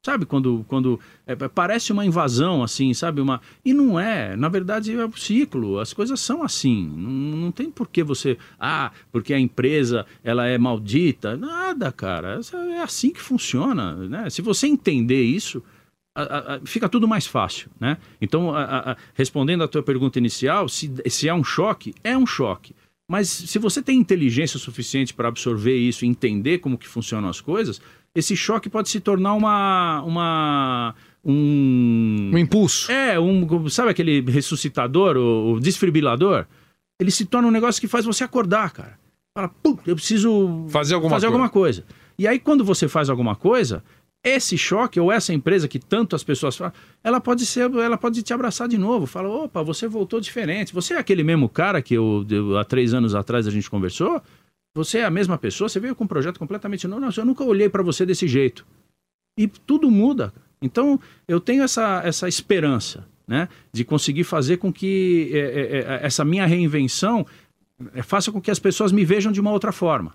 Sabe, 0.06 0.26
quando, 0.26 0.66
quando 0.68 1.00
é, 1.26 1.34
parece 1.34 1.94
uma 1.94 2.06
invasão, 2.06 2.62
assim, 2.62 2.94
sabe? 2.94 3.22
Uma... 3.22 3.40
E 3.64 3.74
não 3.74 3.98
é. 3.98 4.36
Na 4.36 4.50
verdade, 4.50 4.94
é 4.94 5.06
o 5.06 5.16
ciclo. 5.16 5.80
As 5.80 5.94
coisas 5.94 6.20
são 6.20 6.44
assim. 6.44 6.86
Não, 6.86 7.10
não 7.10 7.52
tem 7.54 7.72
por 7.72 7.88
que 7.88 8.04
você. 8.04 8.38
Ah, 8.60 8.92
porque 9.14 9.34
a 9.34 9.40
empresa 9.40 10.06
ela 10.22 10.46
é 10.46 10.58
maldita. 10.58 11.38
Nada, 11.38 11.90
cara. 11.90 12.42
É 12.76 12.82
assim 12.82 13.12
que 13.12 13.22
funciona. 13.22 13.94
Né? 13.94 14.30
Se 14.30 14.42
você 14.42 14.68
entender 14.68 15.24
isso, 15.24 15.64
a, 16.16 16.56
a, 16.56 16.60
fica 16.66 16.88
tudo 16.88 17.08
mais 17.08 17.26
fácil, 17.26 17.70
né? 17.80 17.98
Então, 18.22 18.56
a, 18.56 18.96
respondendo 19.14 19.64
à 19.64 19.68
tua 19.68 19.82
pergunta 19.82 20.20
inicial, 20.20 20.70
se, 20.70 20.92
se 21.10 21.28
é 21.28 21.34
um 21.34 21.44
choque, 21.44 21.94
é 22.04 22.18
um 22.18 22.26
choque. 22.26 22.76
Mas 23.10 23.30
se 23.30 23.60
você 23.60 23.82
tem 23.82 24.00
inteligência 24.00 24.60
suficiente 24.60 25.14
para 25.14 25.28
absorver 25.28 25.76
isso 25.76 26.06
e 26.06 26.08
entender 26.08 26.60
como 26.60 26.78
que 26.78 26.88
funcionam 26.88 27.30
as 27.30 27.42
coisas, 27.42 27.82
esse 28.16 28.36
choque 28.36 28.70
pode 28.70 28.90
se 28.90 29.00
tornar 29.00 29.34
uma, 29.34 30.02
uma 30.04 30.96
um... 31.24 32.32
um 32.34 32.38
impulso. 32.38 32.92
É, 32.92 33.20
um, 33.20 33.68
sabe 33.70 33.90
aquele 33.90 34.22
ressuscitador, 34.22 35.18
o, 35.18 35.54
o 35.54 35.60
desfibrilador? 35.60 36.46
Ele 37.00 37.12
se 37.12 37.26
torna 37.26 37.48
um 37.48 37.52
negócio 37.52 37.82
que 37.82 37.88
faz 37.88 38.06
você 38.06 38.24
acordar, 38.24 38.72
cara. 38.72 39.00
Fala, 39.36 39.52
eu 39.86 39.96
preciso 39.96 40.68
fazer 40.70 40.94
alguma, 40.94 41.10
fazer 41.10 41.26
coisa. 41.26 41.36
alguma 41.36 41.50
coisa. 41.50 41.86
E 42.18 42.28
aí, 42.28 42.40
quando 42.40 42.64
você 42.64 42.88
faz 42.88 43.10
alguma 43.10 43.36
coisa, 43.36 43.84
esse 44.24 44.58
choque 44.58 45.00
ou 45.00 45.12
essa 45.12 45.34
empresa 45.34 45.68
que 45.68 45.78
tanto 45.78 46.16
as 46.16 46.24
pessoas 46.24 46.56
falam, 46.56 46.74
ela 47.04 47.20
pode 47.20 47.46
ser, 47.46 47.70
ela 47.74 47.98
pode 47.98 48.24
te 48.24 48.34
abraçar 48.34 48.68
de 48.68 48.78
novo. 48.78 49.06
Fala, 49.06 49.28
opa, 49.28 49.62
você 49.62 49.88
voltou 49.88 50.22
diferente. 50.22 50.74
Você 50.74 50.94
é 50.94 50.98
aquele 50.98 51.24
mesmo 51.24 51.50
cara 51.50 51.82
que 51.82 51.94
eu, 51.94 52.26
eu, 52.30 52.58
há 52.58 52.64
três 52.64 52.94
anos 52.94 53.14
atrás 53.14 53.46
a 53.48 53.52
gente 53.52 53.70
conversou? 53.70 54.22
Você 54.76 55.00
é 55.00 55.06
a 55.06 55.12
mesma 55.12 55.38
pessoa? 55.38 55.68
Você 55.68 55.80
veio 55.80 55.94
com 55.94 56.06
um 56.06 56.08
projeto 56.08 56.40
completamente 56.40 56.88
novo? 56.88 57.06
Eu 57.16 57.26
nunca 57.26 57.44
olhei 57.44 57.68
para 57.68 57.84
você 57.84 58.06
desse 58.06 58.28
jeito. 58.28 58.66
E 59.38 59.48
tudo 59.48 59.92
muda. 59.92 60.34
Então, 60.62 61.00
eu 61.28 61.40
tenho 61.40 61.62
essa, 61.62 62.02
essa 62.06 62.28
esperança, 62.28 63.06
né, 63.28 63.50
de 63.72 63.84
conseguir 63.84 64.24
fazer 64.24 64.58
com 64.58 64.72
que 64.72 65.30
é, 65.34 65.40
é, 65.40 66.06
essa 66.06 66.24
minha 66.24 66.46
reinvenção 66.46 67.26
faça 68.04 68.32
com 68.32 68.40
que 68.40 68.52
as 68.52 68.60
pessoas 68.60 68.92
me 68.92 69.04
vejam 69.04 69.32
de 69.32 69.42
uma 69.42 69.52
outra 69.52 69.72
forma. 69.72 70.14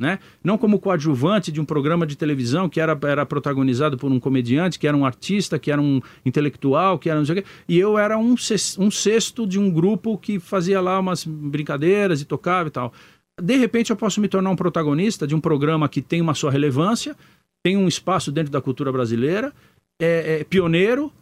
Né? 0.00 0.18
Não 0.42 0.56
como 0.56 0.80
coadjuvante 0.80 1.52
de 1.52 1.60
um 1.60 1.64
programa 1.64 2.06
de 2.06 2.16
televisão 2.16 2.70
que 2.70 2.80
era, 2.80 2.98
era 3.02 3.26
protagonizado 3.26 3.98
por 3.98 4.10
um 4.10 4.18
comediante, 4.18 4.78
que 4.78 4.88
era 4.88 4.96
um 4.96 5.04
artista, 5.04 5.58
que 5.58 5.70
era 5.70 5.80
um 5.80 6.00
intelectual, 6.24 6.98
que 6.98 7.10
era 7.10 7.18
não 7.18 7.26
sei 7.26 7.40
o 7.40 7.42
quê. 7.42 7.48
E 7.68 7.78
eu 7.78 7.98
era 7.98 8.16
um, 8.16 8.34
um 8.78 8.90
sexto 8.90 9.46
de 9.46 9.58
um 9.58 9.70
grupo 9.70 10.16
que 10.16 10.40
fazia 10.40 10.80
lá 10.80 10.98
umas 10.98 11.26
brincadeiras 11.26 12.22
e 12.22 12.24
tocava 12.24 12.68
e 12.68 12.72
tal. 12.72 12.94
De 13.38 13.56
repente 13.56 13.90
eu 13.90 13.96
posso 13.96 14.22
me 14.22 14.28
tornar 14.28 14.48
um 14.48 14.56
protagonista 14.56 15.26
de 15.26 15.34
um 15.34 15.40
programa 15.40 15.86
que 15.86 16.00
tem 16.00 16.22
uma 16.22 16.34
sua 16.34 16.50
relevância, 16.50 17.14
tem 17.62 17.76
um 17.76 17.86
espaço 17.86 18.32
dentro 18.32 18.50
da 18.50 18.60
cultura 18.62 18.90
brasileira, 18.90 19.52
é, 20.00 20.40
é 20.40 20.44
pioneiro, 20.44 21.12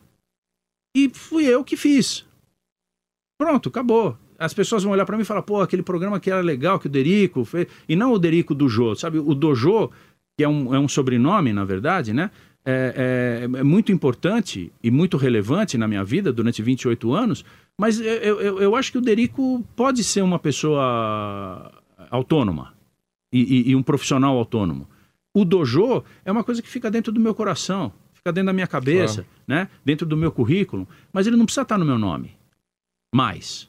e 0.96 1.10
fui 1.12 1.46
eu 1.46 1.64
que 1.64 1.76
fiz. 1.76 2.24
Pronto, 3.40 3.68
acabou. 3.68 4.16
As 4.38 4.54
pessoas 4.54 4.84
vão 4.84 4.92
olhar 4.92 5.04
para 5.04 5.16
mim 5.16 5.22
e 5.22 5.26
falar, 5.26 5.42
pô, 5.42 5.60
aquele 5.60 5.82
programa 5.82 6.20
que 6.20 6.30
era 6.30 6.40
legal, 6.40 6.78
que 6.78 6.86
o 6.86 6.90
Derico 6.90 7.44
fez. 7.44 7.66
E 7.88 7.96
não 7.96 8.12
o 8.12 8.18
Derico 8.18 8.54
do 8.54 8.68
Jô, 8.68 8.94
sabe? 8.94 9.18
O 9.18 9.34
Dojo, 9.34 9.90
que 10.38 10.44
é 10.44 10.48
um, 10.48 10.72
é 10.74 10.78
um 10.78 10.86
sobrenome, 10.88 11.52
na 11.52 11.64
verdade, 11.64 12.12
né? 12.12 12.30
É, 12.64 13.40
é- 13.54 13.58
é 13.60 13.62
muito 13.62 13.90
importante 13.90 14.70
e 14.82 14.90
muito 14.90 15.16
relevante 15.16 15.76
na 15.78 15.88
minha 15.88 16.04
vida 16.04 16.32
durante 16.32 16.62
28 16.62 17.12
anos, 17.14 17.44
mas 17.80 17.98
eu, 18.00 18.40
eu, 18.40 18.58
eu 18.60 18.76
acho 18.76 18.92
que 18.92 18.98
o 18.98 19.00
Derico 19.00 19.64
pode 19.74 20.04
ser 20.04 20.22
uma 20.22 20.38
pessoa 20.38 21.72
autônoma 22.10 22.74
e, 23.32 23.40
e- 23.40 23.70
e 23.70 23.76
um 23.76 23.82
profissional 23.82 24.36
autônomo. 24.36 24.86
O 25.34 25.44
dojo 25.44 26.02
é 26.24 26.30
uma 26.32 26.44
coisa 26.44 26.60
que 26.62 26.68
fica 26.68 26.90
dentro 26.90 27.10
do 27.12 27.20
meu 27.20 27.34
coração, 27.34 27.92
fica 28.12 28.32
dentro 28.32 28.46
da 28.46 28.52
minha 28.52 28.66
cabeça, 28.66 29.26
né? 29.46 29.68
dentro 29.84 30.06
do 30.06 30.16
meu 30.16 30.30
currículo, 30.32 30.86
mas 31.12 31.26
ele 31.26 31.36
não 31.36 31.44
precisa 31.44 31.62
estar 31.62 31.78
no 31.78 31.84
meu 31.84 31.98
nome. 31.98 32.32
Mais. 33.14 33.68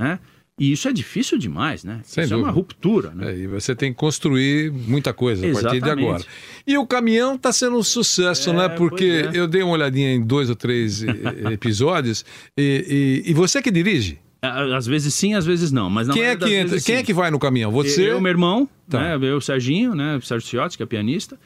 Né? 0.00 0.18
E 0.58 0.70
isso 0.70 0.88
é 0.88 0.92
difícil 0.92 1.36
demais, 1.36 1.82
né? 1.82 2.00
Sem 2.04 2.22
isso 2.24 2.32
é 2.32 2.36
uma 2.36 2.42
dúvida. 2.44 2.54
ruptura. 2.54 3.10
Né? 3.10 3.32
É, 3.32 3.38
e 3.38 3.46
você 3.48 3.74
tem 3.74 3.92
que 3.92 3.98
construir 3.98 4.70
muita 4.70 5.12
coisa 5.12 5.44
a 5.44 5.52
partir 5.52 5.68
de 5.70 5.76
Exatamente. 5.78 6.06
agora. 6.08 6.24
E 6.64 6.78
o 6.78 6.86
caminhão 6.86 7.34
está 7.34 7.52
sendo 7.52 7.76
um 7.76 7.82
sucesso, 7.82 8.50
É, 8.50 8.52
né? 8.52 8.68
Porque 8.68 9.28
é. 9.32 9.36
eu 9.36 9.48
dei 9.48 9.62
uma 9.62 9.72
olhadinha 9.72 10.14
em 10.14 10.22
dois 10.24 10.48
ou 10.48 10.54
três 10.54 11.02
eh, 11.02 11.12
episódios. 11.52 12.24
E, 12.56 13.22
e- 13.26 13.30
e 13.30 13.34
você 13.34 13.60
que 13.60 13.70
dirige? 13.70 14.18
Às 14.40 14.86
vezes 14.86 15.12
sim, 15.14 15.34
às 15.34 15.44
vezes 15.46 15.72
não. 15.72 15.88
Mas 15.90 16.06
Quem 16.08 16.22
é 16.22 16.36
que 16.36 16.54
entra? 16.54 16.78
Quem 16.80 16.96
é 16.96 17.02
que 17.02 17.14
vai 17.14 17.30
no 17.30 17.38
caminhão? 17.38 17.72
Você? 17.72 18.10
Eu, 18.12 18.20
meu 18.20 18.30
irmão, 18.30 18.68
Tá. 18.88 19.18
né? 19.18 19.28
Eu, 19.28 19.38
o 19.38 19.40
Serginho, 19.40 19.94
né? 19.94 20.18
O 20.18 20.20
Sérgio 20.22 20.46
Ciotti, 20.48 20.76
que 20.76 20.82
é 20.82 20.86
pianista. 20.86 21.36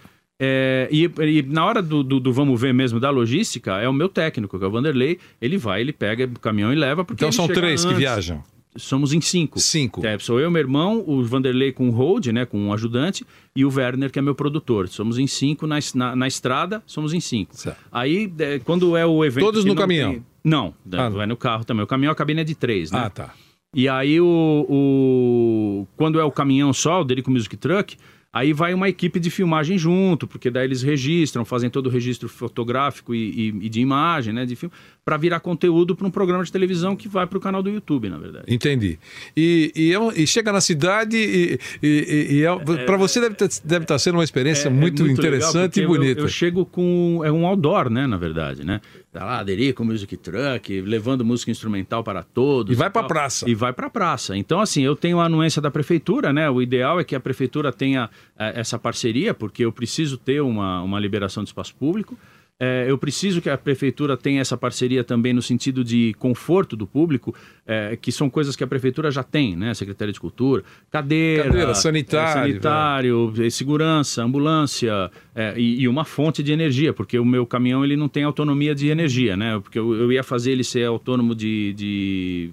É, 0.41 0.89
e, 0.91 1.11
e 1.21 1.43
na 1.43 1.65
hora 1.65 1.83
do, 1.83 2.03
do- 2.03 2.21
do 2.21 2.33
vamos 2.33 2.61
ver 2.61 2.73
mesmo 2.73 3.01
da 3.01 3.11
logística, 3.11 3.79
é 3.79 3.89
o 3.89 3.93
meu 3.93 4.09
técnico, 4.09 4.59
que 4.59 4.65
é 4.65 4.69
o 4.69 4.71
Vanderlei. 4.71 5.19
Ele 5.41 5.59
vai, 5.59 5.81
ele 5.81 5.93
pega 5.93 6.25
o 6.27 6.39
caminhão 6.41 6.73
e 6.73 6.77
leva. 6.77 7.05
Porque 7.05 7.25
Então 7.25 7.33
são 7.33 7.49
três 7.49 7.83
que 7.83 7.89
antes. 7.89 7.99
viajam. 7.99 8.43
Somos 8.77 9.13
em 9.13 9.21
cinco. 9.21 9.59
Cinco. 9.59 10.07
É, 10.07 10.17
sou 10.21 10.39
eu, 10.39 10.49
meu 10.51 10.61
irmão, 10.61 11.03
o 11.05 11.25
Vanderlei 11.25 11.73
com 11.73 11.89
o 11.89 11.91
hold, 11.91 12.27
né? 12.29 12.45
Com 12.47 12.59
um 12.61 12.73
ajudante, 12.73 13.27
e 13.57 13.65
o 13.65 13.73
Werner, 13.75 14.13
que 14.13 14.19
é 14.21 14.23
meu 14.23 14.35
produtor. 14.37 14.87
Somos 14.87 15.19
em 15.19 15.27
cinco 15.27 15.67
na, 15.67 15.79
na, 15.97 16.15
na 16.15 16.29
estrada, 16.29 16.81
somos 16.87 17.13
em 17.13 17.19
cinco. 17.19 17.57
Certo. 17.57 17.79
Aí, 17.91 18.33
é, 18.39 18.61
quando 18.61 18.97
é 18.97 19.05
o 19.05 19.25
evento. 19.25 19.45
Todos 19.45 19.65
que 19.65 19.69
no 19.69 19.75
caminhão? 19.75 20.13
tem- 20.13 20.27
Não, 20.45 20.73
Ah, 20.93 21.09
vai 21.09 21.27
no 21.27 21.37
carro 21.37 21.65
também. 21.65 21.83
O 21.83 21.87
caminhão, 21.89 22.13
a 22.13 22.15
cabine 22.15 22.43
é 22.43 22.45
de 22.45 22.55
três, 22.55 22.93
né? 22.93 23.01
Ah, 23.07 23.11
tá. 23.11 23.35
E 23.75 23.89
aí, 23.89 24.21
o, 24.21 24.67
o- 24.69 25.87
quando 25.97 26.21
é 26.21 26.25
o 26.25 26.31
caminhão 26.31 26.73
só, 26.73 27.01
o 27.01 27.05
Derico 27.05 27.31
Music 27.33 27.57
Truck, 27.57 27.97
aí 28.33 28.53
vai 28.53 28.75
uma 28.75 28.89
equipe 28.89 29.19
de 29.19 29.31
filmagem 29.31 29.79
junto, 29.79 30.27
porque 30.27 30.51
daí 30.51 30.65
eles 30.67 30.83
registram, 30.83 31.45
fazem 31.45 31.71
todo 31.71 31.87
o 31.87 31.91
registro 31.91 32.29
fotográfico 32.29 33.15
e, 33.15 33.49
e- 33.51 33.67
e 33.67 33.69
de 33.69 33.81
imagem, 33.81 34.33
né, 34.35 34.45
de 34.45 34.55
filme, 34.55 34.73
para 35.05 35.17
virar 35.17 35.41
conteúdo 35.41 35.97
para 35.97 36.07
um 36.07 36.11
programa 36.11 36.45
de 36.45 36.53
televisão 36.53 36.95
que 36.95 37.09
vai 37.09 37.27
para 37.27 37.39
o 37.39 37.41
canal 37.41 37.63
do 37.63 37.71
YouTube, 37.71 38.09
na 38.11 38.19
verdade. 38.19 38.45
Entendi. 38.49 38.99
E, 39.37 39.73
e, 39.75 39.93
é 39.93 39.99
um- 39.99 40.13
e 40.13 40.27
chega 40.27 40.53
na 40.53 40.61
cidade 40.61 41.17
e, 41.17 41.59
e, 41.83 42.45
para 42.85 42.97
você 42.99 43.19
deve, 43.21 43.35
ter- 43.35 43.49
deve 43.65 43.85
estar 43.85 43.99
sendo 43.99 44.17
uma 44.19 44.25
experiência 44.25 44.69
É- 44.69 44.71
é 44.71 44.75
muito, 44.75 45.03
legal, 45.03 45.17
interessante 45.19 45.81
e 45.81 45.87
bonita. 45.87 46.21
Eu, 46.21 46.25
eu 46.27 46.29
chego 46.29 46.67
com. 46.67 47.23
É 47.25 47.33
um 47.33 47.47
outdoor, 47.47 47.89
né, 47.91 48.07
na 48.07 48.17
verdade, 48.19 48.65
né? 48.65 48.81
Tá 49.11 49.25
lá, 49.25 49.43
Derico 49.43 49.83
Music 49.85 50.17
Truck, 50.19 50.83
levando 50.83 51.25
música 51.25 51.51
instrumental 51.51 52.05
para 52.05 52.23
todos. 52.23 52.73
E 52.73 52.77
vai 52.77 52.91
pra 52.91 53.03
tal. 53.03 53.09
praça. 53.09 53.49
E 53.49 53.55
vai 53.55 53.73
pra 53.73 53.89
praça. 53.89 54.37
Então, 54.37 54.61
assim, 54.61 54.83
eu 54.83 54.95
tenho 54.95 55.19
a 55.19 55.25
anuência 55.25 55.63
da 55.63 55.71
prefeitura, 55.71 56.31
né? 56.31 56.51
O 56.51 56.61
ideal 56.61 57.01
é 57.01 57.05
que 57.05 57.17
a 57.17 57.21
prefeitura 57.21 57.73
tenha 57.73 58.11
eh, 58.39 58.61
essa 58.61 58.79
parceria, 58.79 59.33
porque 59.33 59.65
eu 59.65 59.73
preciso 59.73 60.19
ter 60.19 60.43
uma, 60.43 60.83
uma 60.83 61.01
liberação 61.01 61.43
de 61.43 61.49
espaço 61.49 61.75
público. 61.75 62.19
Eh, 62.61 62.87
eu 62.89 62.99
preciso 62.99 63.41
que 63.41 63.49
a 63.49 63.57
prefeitura 63.57 64.17
tenha 64.17 64.41
essa 64.41 64.57
parceria 64.57 65.05
também 65.05 65.33
no 65.33 65.41
sentido 65.41 65.85
de 65.85 66.13
conforto 66.19 66.77
do 66.77 66.89
público, 66.89 67.33
eh, 67.65 67.97
que 68.01 68.11
são 68.11 68.29
coisas 68.29 68.57
que 68.57 68.65
a 68.65 68.67
prefeitura 68.67 69.13
já 69.13 69.23
tem, 69.23 69.55
né? 69.55 69.73
Secretaria 69.75 70.13
de 70.13 70.19
Cultura, 70.19 70.65
cadeira, 70.91 71.45
Cadeira, 71.45 71.71
eh, 71.71 71.75
sanitário, 71.75 72.51
sanitário, 72.51 73.35
eh, 73.39 73.51
segurança, 73.51 74.25
ambulância 74.25 75.09
eh, 75.37 75.55
e, 75.57 75.83
e 75.83 75.89
uma 75.89 76.05
fonte 76.05 76.43
de 76.43 76.53
energia, 76.53 76.93
porque 76.93 77.17
o 77.17 77.25
meu 77.25 77.47
caminhão 77.47 77.85
ele 77.85 77.97
não 77.97 78.09
tem 78.09 78.25
autonomia 78.25 78.75
de 78.75 78.89
energia, 78.89 79.37
né? 79.37 79.61
Porque 79.61 79.79
eu, 79.79 79.95
eu 79.95 80.11
ia 80.11 80.25
fazer 80.25 80.51
ele 80.51 80.65
ser 80.65 80.85
autônomo 80.85 81.37
de, 81.37 81.73
de, 81.75 82.51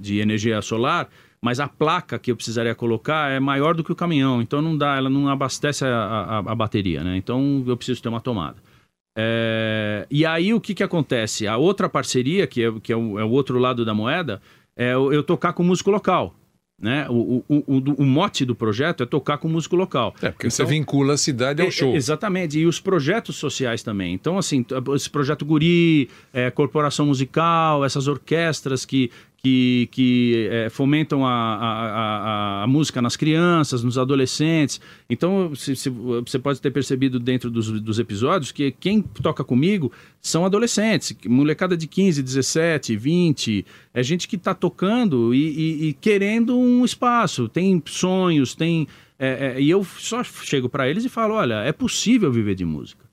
de 0.00 0.20
energia 0.20 0.62
solar, 0.62 1.08
mas 1.42 1.58
a 1.58 1.66
placa 1.66 2.20
que 2.20 2.30
eu 2.30 2.36
precisaria 2.36 2.74
colocar 2.76 3.32
é 3.32 3.40
maior 3.40 3.74
do 3.74 3.82
que 3.82 3.90
o 3.90 3.96
caminhão, 3.96 4.40
então 4.40 4.62
não 4.62 4.76
dá, 4.78 4.96
ela 4.96 5.10
não 5.10 5.28
abastece 5.28 5.84
a, 5.84 5.88
a, 5.88 6.38
a 6.38 6.54
bateria, 6.54 7.02
né? 7.02 7.16
Então 7.16 7.64
eu 7.66 7.76
preciso 7.76 8.00
ter 8.00 8.08
uma 8.08 8.20
tomada. 8.20 8.69
É, 9.16 10.06
e 10.10 10.24
aí 10.24 10.54
o 10.54 10.60
que, 10.60 10.74
que 10.74 10.82
acontece? 10.82 11.46
A 11.46 11.56
outra 11.56 11.88
parceria, 11.88 12.46
que 12.46 12.64
é, 12.64 12.72
que 12.80 12.92
é, 12.92 12.96
o, 12.96 13.18
é 13.18 13.24
o 13.24 13.30
outro 13.30 13.58
lado 13.58 13.84
da 13.84 13.94
moeda, 13.94 14.40
é 14.76 14.92
eu 14.92 15.22
tocar 15.22 15.52
com 15.52 15.62
músico 15.62 15.90
local. 15.90 16.34
Né? 16.80 17.06
O, 17.10 17.44
o, 17.46 17.54
o, 17.66 17.94
o 17.98 18.06
mote 18.06 18.42
do 18.46 18.54
projeto 18.54 19.02
é 19.02 19.06
tocar 19.06 19.36
com 19.36 19.46
músico 19.46 19.76
local. 19.76 20.14
É, 20.22 20.30
porque 20.30 20.48
você 20.48 20.62
Então, 20.62 20.70
vincula 20.70 21.12
a 21.12 21.18
cidade 21.18 21.60
ao 21.60 21.68
é, 21.68 21.70
show. 21.70 21.92
é, 21.92 21.96
Exatamente, 21.96 22.58
e 22.58 22.64
os 22.64 22.80
projetos 22.80 23.36
sociais 23.36 23.82
também. 23.82 24.14
Então, 24.14 24.38
assim, 24.38 24.64
esse 24.96 25.10
projeto 25.10 25.44
Guri, 25.44 26.08
é, 26.32 26.50
Corporação 26.50 27.04
Musical, 27.04 27.84
essas 27.84 28.08
orquestras 28.08 28.86
que, 28.86 29.10
que, 29.42 29.88
que 29.90 30.48
é, 30.50 30.68
fomentam 30.68 31.24
a, 31.26 31.30
a, 31.32 32.60
a, 32.60 32.62
a 32.64 32.66
música 32.66 33.00
nas 33.00 33.16
crianças, 33.16 33.82
nos 33.82 33.96
adolescentes. 33.96 34.80
Então, 35.08 35.50
você 35.50 36.38
pode 36.38 36.60
ter 36.60 36.70
percebido 36.70 37.18
dentro 37.18 37.50
dos, 37.50 37.80
dos 37.80 37.98
episódios 37.98 38.52
que 38.52 38.70
quem 38.70 39.00
toca 39.00 39.42
comigo 39.42 39.90
são 40.20 40.44
adolescentes, 40.44 41.16
molecada 41.26 41.76
de 41.76 41.86
15, 41.86 42.22
17, 42.22 42.96
20, 42.96 43.64
é 43.94 44.02
gente 44.02 44.28
que 44.28 44.36
está 44.36 44.54
tocando 44.54 45.34
e, 45.34 45.38
e- 45.48 45.88
e 45.88 45.92
querendo 45.94 46.58
um 46.58 46.84
espaço, 46.84 47.48
tem 47.48 47.82
sonhos, 47.86 48.54
tem. 48.54 48.86
é, 49.18 49.54
é, 49.56 49.60
e 49.60 49.70
eu 49.70 49.82
só 49.84 50.22
chego 50.22 50.68
para 50.68 50.88
eles 50.88 51.04
e 51.04 51.08
falo: 51.08 51.34
olha, 51.34 51.62
é 51.64 51.72
possível 51.72 52.30
viver 52.30 52.54
de 52.54 52.64
música. 52.64 53.08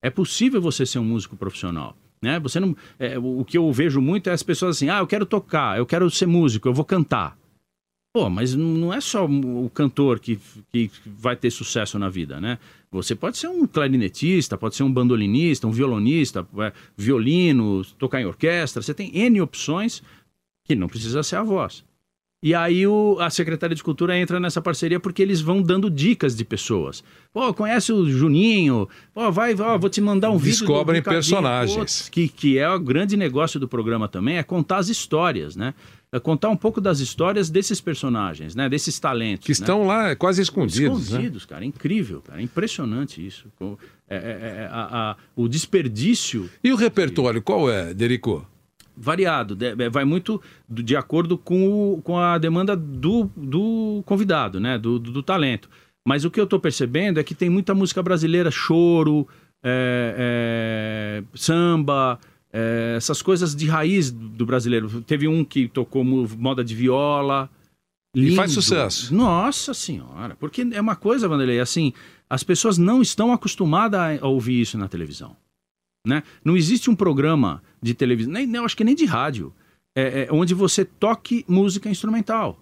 É 0.00 0.10
possível 0.10 0.60
você 0.60 0.84
ser 0.86 0.98
um 1.00 1.04
músico 1.04 1.36
profissional. 1.36 1.96
Né? 2.22 2.38
Você 2.38 2.60
não, 2.60 2.76
é, 2.98 3.18
o 3.18 3.44
que 3.44 3.58
eu 3.58 3.70
vejo 3.72 4.00
muito 4.00 4.30
é 4.30 4.32
as 4.32 4.44
pessoas 4.44 4.76
assim: 4.76 4.88
ah, 4.88 5.00
eu 5.00 5.06
quero 5.06 5.26
tocar, 5.26 5.76
eu 5.76 5.84
quero 5.84 6.08
ser 6.08 6.26
músico, 6.26 6.68
eu 6.68 6.72
vou 6.72 6.84
cantar. 6.84 7.36
Pô, 8.14 8.28
mas 8.28 8.54
não 8.54 8.92
é 8.92 9.00
só 9.00 9.24
o 9.24 9.70
cantor 9.70 10.20
que, 10.20 10.38
que 10.70 10.90
vai 11.06 11.34
ter 11.34 11.50
sucesso 11.50 11.98
na 11.98 12.10
vida, 12.10 12.38
né? 12.38 12.58
Você 12.90 13.14
pode 13.14 13.38
ser 13.38 13.48
um 13.48 13.66
clarinetista, 13.66 14.58
pode 14.58 14.76
ser 14.76 14.82
um 14.82 14.92
bandolinista, 14.92 15.66
um 15.66 15.70
violonista, 15.70 16.46
é, 16.58 16.72
violino, 16.94 17.82
tocar 17.98 18.20
em 18.20 18.26
orquestra. 18.26 18.82
Você 18.82 18.92
tem 18.92 19.16
N 19.16 19.40
opções 19.40 20.02
que 20.62 20.76
não 20.76 20.88
precisa 20.88 21.22
ser 21.22 21.36
a 21.36 21.42
voz. 21.42 21.82
E 22.42 22.56
aí 22.56 22.84
o, 22.88 23.18
a 23.20 23.30
Secretaria 23.30 23.76
de 23.76 23.84
Cultura 23.84 24.18
entra 24.18 24.40
nessa 24.40 24.60
parceria 24.60 24.98
porque 24.98 25.22
eles 25.22 25.40
vão 25.40 25.62
dando 25.62 25.88
dicas 25.88 26.34
de 26.34 26.44
pessoas. 26.44 27.04
Pô, 27.32 27.54
conhece 27.54 27.92
o 27.92 28.04
Juninho? 28.10 28.88
Pô, 29.14 29.30
vai, 29.30 29.54
ó, 29.54 29.78
vou 29.78 29.88
te 29.88 30.00
mandar 30.00 30.30
um 30.32 30.38
vídeo. 30.38 30.58
Descobrem 30.58 31.00
personagens. 31.00 32.02
Pô, 32.02 32.10
que, 32.10 32.26
que 32.26 32.58
é 32.58 32.68
o 32.68 32.80
grande 32.80 33.16
negócio 33.16 33.60
do 33.60 33.68
programa 33.68 34.08
também, 34.08 34.38
é 34.38 34.42
contar 34.42 34.78
as 34.78 34.88
histórias, 34.88 35.54
né? 35.54 35.72
É 36.10 36.18
contar 36.18 36.50
um 36.50 36.56
pouco 36.56 36.80
das 36.80 36.98
histórias 36.98 37.48
desses 37.48 37.80
personagens, 37.80 38.56
né? 38.56 38.68
Desses 38.68 38.98
talentos. 38.98 39.46
Que 39.46 39.52
né? 39.52 39.54
estão 39.54 39.86
lá 39.86 40.14
quase 40.16 40.42
escondidos, 40.42 41.10
né? 41.10 41.18
Escondidos, 41.18 41.46
cara. 41.46 41.64
É 41.64 41.68
incrível, 41.68 42.20
cara. 42.26 42.40
É 42.40 42.42
impressionante 42.42 43.24
isso. 43.24 43.46
É- 43.60 44.16
é- 44.16 44.18
é- 44.64 44.68
a- 44.70 45.12
a- 45.12 45.16
o 45.36 45.48
desperdício 45.48 46.50
E 46.62 46.72
o 46.72 46.76
repertório, 46.76 47.40
qual 47.40 47.70
é, 47.70 47.94
Derico? 47.94 48.44
Variado, 49.02 49.56
de- 49.56 49.74
é, 49.82 49.90
vai 49.90 50.04
muito 50.04 50.40
de 50.68 50.94
acordo 50.96 51.36
com, 51.36 51.94
o- 51.94 52.00
com 52.02 52.16
a 52.18 52.38
demanda 52.38 52.76
do, 52.76 53.28
do 53.36 54.02
convidado, 54.06 54.60
né? 54.60 54.78
Do, 54.78 54.98
do- 54.98 55.10
do 55.10 55.22
talento. 55.22 55.68
Mas 56.06 56.24
o 56.24 56.30
que 56.30 56.38
eu 56.38 56.44
estou 56.44 56.60
percebendo 56.60 57.18
é 57.18 57.24
que 57.24 57.34
tem 57.34 57.50
muita 57.50 57.74
música 57.74 58.00
brasileira, 58.02 58.50
choro, 58.50 59.26
é, 59.64 61.22
é, 61.22 61.24
samba, 61.34 62.18
é, 62.52 62.94
essas 62.96 63.20
coisas 63.22 63.54
de 63.54 63.66
raiz 63.66 64.10
do 64.10 64.46
brasileiro. 64.46 65.00
Teve 65.02 65.26
um 65.26 65.44
que 65.44 65.68
tocou 65.68 66.04
moda 66.04 66.62
de 66.64 66.74
viola. 66.74 67.50
E 68.14 68.34
faz 68.36 68.50
Lindo. 68.50 68.62
sucesso. 68.62 69.14
Nossa 69.14 69.72
senhora, 69.72 70.36
porque 70.38 70.66
é 70.72 70.80
uma 70.80 70.94
coisa, 70.94 71.26
Vanderlei, 71.26 71.58
assim, 71.60 71.94
as 72.28 72.42
pessoas 72.44 72.76
não 72.76 73.00
estão 73.00 73.32
acostumadas 73.32 74.22
a 74.22 74.28
ouvir 74.28 74.60
isso 74.60 74.76
na 74.76 74.86
televisão. 74.86 75.34
Né? 76.06 76.22
Não 76.44 76.56
existe 76.56 76.90
um 76.90 76.96
programa 76.96 77.62
de 77.80 77.94
televisão, 77.94 78.32
nem, 78.32 78.52
eu 78.54 78.64
acho 78.64 78.76
que 78.76 78.84
nem 78.84 78.94
de 78.94 79.04
rádio, 79.04 79.52
é, 79.94 80.22
é, 80.24 80.28
onde 80.32 80.52
você 80.54 80.84
toque 80.84 81.44
música 81.48 81.88
instrumental. 81.88 82.58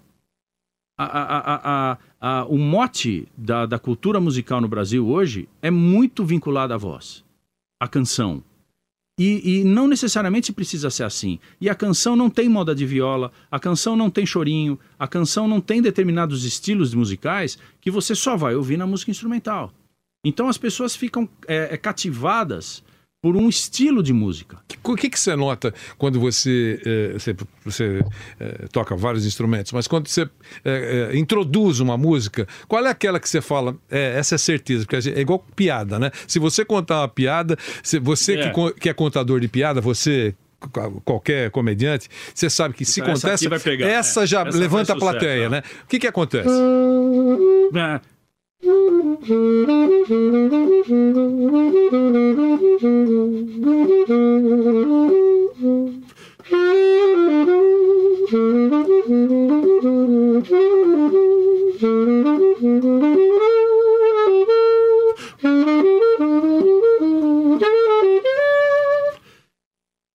a- 1.02 1.92
a- 1.94 1.98
a- 2.20 2.44
o 2.44 2.58
mote 2.58 3.26
da, 3.34 3.64
da 3.64 3.78
cultura 3.78 4.20
musical 4.20 4.60
no 4.60 4.68
Brasil 4.68 5.08
hoje 5.08 5.48
é 5.62 5.70
muito 5.70 6.26
vinculado 6.26 6.74
à 6.74 6.76
voz, 6.76 7.24
à 7.80 7.88
canção. 7.88 8.44
E, 9.18 9.60
e 9.60 9.64
não 9.64 9.86
necessariamente 9.88 10.52
precisa 10.52 10.90
ser 10.90 11.04
assim. 11.04 11.38
E 11.58 11.70
a 11.70 11.74
canção 11.74 12.14
não 12.16 12.28
tem 12.28 12.50
moda 12.50 12.74
de 12.74 12.84
viola, 12.84 13.32
a 13.50 13.58
canção 13.58 13.96
não 13.96 14.10
tem 14.10 14.26
chorinho, 14.26 14.78
a 14.98 15.08
canção 15.08 15.48
não 15.48 15.58
tem 15.58 15.80
determinados 15.80 16.44
estilos 16.44 16.92
musicais 16.92 17.56
que 17.80 17.90
você 17.90 18.14
só 18.14 18.36
vai 18.36 18.54
ouvir 18.54 18.76
na 18.76 18.86
música 18.86 19.10
instrumental. 19.10 19.72
Então 20.22 20.48
as 20.50 20.58
pessoas 20.58 20.94
ficam 20.94 21.26
é, 21.48 21.72
é, 21.72 21.76
cativadas 21.78 22.84
por 23.22 23.36
um 23.36 23.48
estilo 23.48 24.02
de 24.02 24.12
música. 24.12 24.58
O 24.82 24.96
que, 24.96 25.10
que 25.10 25.20
você 25.20 25.36
nota 25.36 25.74
quando 25.98 26.18
você, 26.18 26.80
eh, 26.84 27.12
você, 27.18 27.36
você, 27.64 28.04
eh, 28.40 28.66
toca 28.72 28.96
vários 28.96 29.26
instrumentos, 29.26 29.72
mas 29.72 29.86
quando 29.86 30.08
você 30.08 30.28
eh, 30.64 31.10
introduz 31.14 31.80
uma 31.80 31.98
música, 31.98 32.48
qual 32.66 32.84
é 32.86 32.88
aquela 32.90 33.20
que 33.20 33.28
você 33.28 33.42
fala, 33.42 33.76
é, 33.90 34.18
essa 34.18 34.36
é 34.36 34.38
certeza, 34.38 34.86
porque 34.86 35.10
é 35.10 35.20
igual 35.20 35.44
piada, 35.54 35.98
né? 35.98 36.10
Se 36.26 36.38
você 36.38 36.64
contar 36.64 37.02
uma 37.02 37.08
piada, 37.08 37.58
se 37.82 37.98
você 37.98 38.34
É. 38.40 38.50
Que, 38.50 38.72
que 38.80 38.88
é 38.88 38.94
contador 38.94 39.38
de 39.38 39.48
piada, 39.48 39.80
você 39.82 40.34
qu- 40.58 41.00
qualquer 41.04 41.50
comediante, 41.50 42.08
você 42.34 42.48
sabe 42.48 42.74
que 42.74 42.84
se 42.86 43.02
Essa 43.02 43.12
contar 43.12 43.30
essa, 43.32 43.48
vai 43.50 43.60
pegar, 43.60 43.86
essa 43.86 44.22
é. 44.22 44.26
já 44.26 44.42
Essa 44.46 44.56
levanta 44.58 44.92
a 44.94 44.96
plateia, 44.96 45.44
é. 45.44 45.48
né? 45.48 45.62
O 45.84 45.86
que 45.86 45.98
que 45.98 46.06
acontece? 46.06 46.48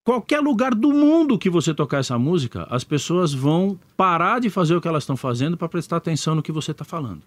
Qualquer 0.04 0.40
lugar 0.40 0.76
do 0.76 0.92
mundo 0.94 1.38
que 1.38 1.50
você 1.50 1.74
tocar 1.74 1.98
essa 2.00 2.18
música, 2.18 2.68
as 2.70 2.84
pessoas 2.84 3.34
vão 3.34 3.80
parar 3.98 4.40
de 4.40 4.50
fazer 4.50 4.76
o 4.76 4.82
que 4.82 4.88
elas 4.88 5.04
estão 5.04 5.18
fazendo 5.18 5.58
para 5.58 5.68
prestar 5.68 5.98
atenção 5.98 6.36
no 6.36 6.44
que 6.44 6.52
você 6.52 6.72
está 6.72 6.86
falando. 6.86 7.22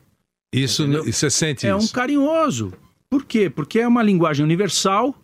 Isso, 0.52 0.82
Entendeu? 0.82 1.04
você 1.04 1.30
sente 1.30 1.66
É 1.66 1.74
um 1.74 1.78
isso? 1.78 1.92
carinhoso. 1.92 2.72
Por 3.10 3.24
quê? 3.24 3.48
Porque 3.50 3.80
é 3.80 3.88
uma 3.88 4.02
linguagem 4.02 4.44
universal 4.44 5.14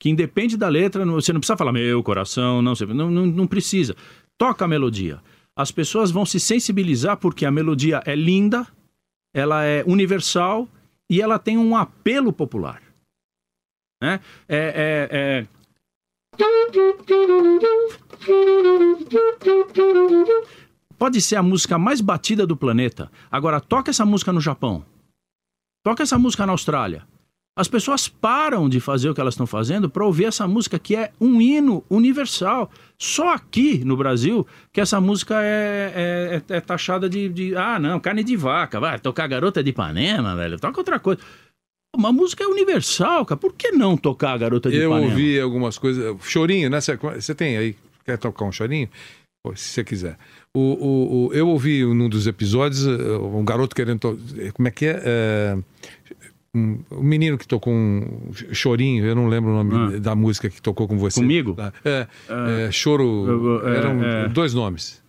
que 0.00 0.08
independe 0.08 0.56
da 0.56 0.68
letra, 0.68 1.04
você 1.04 1.32
não 1.32 1.40
precisa 1.40 1.56
falar 1.56 1.72
meu 1.72 2.02
coração, 2.02 2.62
não, 2.62 2.72
não, 2.88 3.10
não, 3.10 3.26
não 3.26 3.46
precisa. 3.46 3.94
Toca 4.38 4.64
a 4.64 4.68
melodia. 4.68 5.20
As 5.54 5.70
pessoas 5.70 6.10
vão 6.10 6.24
se 6.24 6.40
sensibilizar 6.40 7.18
porque 7.18 7.44
a 7.44 7.50
melodia 7.50 8.02
é 8.06 8.14
linda, 8.14 8.66
ela 9.34 9.62
é 9.64 9.84
universal 9.86 10.66
e 11.08 11.20
ela 11.20 11.38
tem 11.38 11.58
um 11.58 11.76
apelo 11.76 12.32
popular. 12.32 12.80
Né? 14.02 14.20
É, 14.48 14.56
é, 14.58 15.08
é... 15.12 15.46
Pode 21.00 21.18
ser 21.22 21.36
a 21.36 21.42
música 21.42 21.78
mais 21.78 22.02
batida 22.02 22.46
do 22.46 22.54
planeta. 22.54 23.10
Agora, 23.30 23.58
toca 23.58 23.90
essa 23.90 24.04
música 24.04 24.32
no 24.34 24.40
Japão. 24.40 24.84
Toca 25.82 26.02
essa 26.02 26.18
música 26.18 26.44
na 26.44 26.52
Austrália. 26.52 27.04
As 27.58 27.68
pessoas 27.68 28.06
param 28.06 28.68
de 28.68 28.80
fazer 28.80 29.08
o 29.08 29.14
que 29.14 29.20
elas 29.20 29.32
estão 29.34 29.46
fazendo 29.46 29.88
para 29.88 30.04
ouvir 30.04 30.26
essa 30.26 30.46
música 30.46 30.78
que 30.78 30.94
é 30.94 31.10
um 31.18 31.40
hino 31.40 31.82
universal. 31.88 32.70
Só 32.98 33.32
aqui 33.32 33.82
no 33.82 33.96
Brasil 33.96 34.46
que 34.72 34.80
essa 34.80 35.00
música 35.00 35.36
é, 35.42 36.42
é- 36.48 36.56
é 36.56 36.60
taxada 36.60 37.08
de, 37.08 37.28
de, 37.30 37.56
Ah, 37.56 37.78
não, 37.78 37.98
carne 37.98 38.22
de 38.22 38.36
vaca. 38.36 38.78
Vai 38.78 38.98
tocar 38.98 39.26
Garota 39.26 39.62
de 39.64 39.70
Ipanema, 39.70 40.36
velho. 40.36 40.60
Toca 40.60 40.78
outra 40.80 41.00
coisa. 41.00 41.20
Uma 41.96 42.12
música 42.12 42.44
é 42.44 42.46
universal, 42.46 43.24
cara. 43.24 43.38
Por 43.38 43.54
que 43.54 43.72
não 43.72 43.96
tocar 43.96 44.32
a 44.34 44.38
Garota 44.38 44.70
de 44.70 44.76
Eu 44.76 44.90
Ipanema? 44.90 45.10
ouvi 45.10 45.40
algumas 45.40 45.78
coisas. 45.78 46.14
Chorinho, 46.22 46.68
né? 46.68 46.78
Você 46.80 47.34
tem 47.34 47.56
aí? 47.56 47.74
Quer 48.04 48.18
tocar 48.18 48.44
um 48.44 48.52
chorinho? 48.52 48.88
Se 49.56 49.68
você 49.70 49.84
quiser. 49.84 50.16
O, 50.54 50.60
o, 50.60 51.26
o- 51.28 51.32
eu 51.32 51.48
ouvi 51.48 51.82
num 51.84 52.08
dos 52.08 52.26
episódios 52.26 52.86
eh, 52.86 52.90
um 53.16 53.44
garoto 53.44 53.74
querendo. 53.74 53.98
to- 53.98 54.18
Como 54.52 54.68
é 54.68 54.70
que 54.70 54.84
é? 54.86 55.02
É, 55.04 55.58
um, 56.54 56.80
um 56.90 57.02
menino 57.02 57.38
que 57.38 57.46
tocou 57.48 57.72
um 57.72 58.30
chorinho, 58.52 59.04
eu 59.06 59.14
não 59.14 59.28
lembro 59.28 59.50
o 59.50 59.64
nome 59.64 59.96
Ah. 59.96 59.98
da 59.98 60.14
música 60.14 60.50
que 60.50 60.60
tocou 60.60 60.86
com 60.86 60.98
você. 60.98 61.20
Comigo? 61.20 61.56
É, 61.84 62.06
é, 62.66 62.70
choro. 62.70 63.62
é, 63.66 63.76
eram 63.78 64.04
é. 64.04 64.28
dois 64.28 64.52
nomes. 64.52 65.00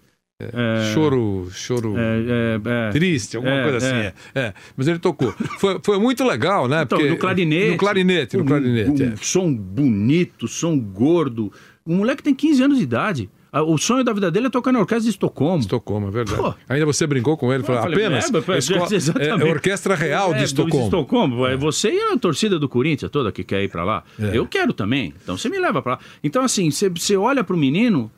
É, 0.42 0.92
Choro. 0.94 1.50
Choro. 1.52 1.96
é, 1.98 2.02
é, 2.02 2.88
é. 2.88 2.92
Triste, 2.92 3.36
alguma 3.38 3.54
É, 3.54 3.64
coisa 3.64 3.78
assim. 3.78 3.96
é. 3.96 4.14
É. 4.34 4.40
É, 4.48 4.54
Mas 4.76 4.88
ele 4.88 4.98
tocou. 4.98 5.32
Foi, 5.60 5.80
foi 5.84 6.00
muito 6.00 6.24
legal, 6.24 6.68
né? 6.68 6.82
Então, 6.84 6.98
Porque- 6.98 7.12
no 7.12 7.18
clarinete. 7.18 7.72
No 7.72 7.78
clarinete, 7.78 8.38
no 8.38 8.44
Um- 8.44 8.46
clarinete. 8.48 9.04
Um, 9.04 9.08
é. 9.12 9.16
som 9.18 9.54
bonito, 9.54 10.48
som 10.48 10.80
gordo. 10.80 11.52
Um 11.86 11.98
moleque 11.98 12.24
tem 12.24 12.34
15 12.34 12.64
anos 12.64 12.78
de 12.80 12.84
idade. 12.86 13.30
O 13.54 13.78
sonho 13.78 14.02
da 14.04 14.14
vida 14.14 14.32
dele 14.32 14.48
é 14.48 14.50
tocar 14.50 14.72
na 14.72 14.80
orquestra 14.80 15.04
de 15.04 15.10
Estocolmo. 15.10 15.60
Estocolmo, 15.60 16.08
é 16.08 16.12
verdade. 16.12 16.40
Pô. 16.42 16.54
Ainda 16.70 16.86
você 16.86 17.06
brincou 17.06 17.36
com 17.36 17.52
ele, 17.52 17.64
falou, 17.64 17.82
falei, 17.82 17.98
apenas 18.06 18.34
é, 18.34 18.58
escola- 18.58 18.88
é, 18.92 18.96
exatamente. 18.96 19.42
é 19.42 19.52
Orquestra 19.52 19.94
Real 19.96 20.30
É, 20.32 20.34
de 20.36 20.40
do- 20.40 20.46
Estocolmo. 20.46 20.86
Estocolmo. 20.86 21.46
É 21.48 21.58
Você 21.58 21.92
e 21.92 22.00
a 22.14 22.18
torcida 22.18 22.58
do 22.58 22.70
Corinthians 22.70 23.12
toda 23.12 23.30
que 23.32 23.44
quer 23.44 23.62
ir 23.62 23.70
pra 23.70 23.84
lá. 23.84 24.04
É. 24.18 24.38
Eu 24.38 24.48
quero 24.48 24.72
também. 24.72 25.14
Então 25.22 25.38
você 25.38 25.50
me 25.50 25.60
leva 25.60 25.82
pra 25.82 25.94
lá. 25.94 26.00
Então, 26.24 26.44
assim, 26.44 26.72
você, 26.72 26.88
você 26.88 27.18
olha 27.18 27.44
pro 27.44 27.58
menino 27.58 28.10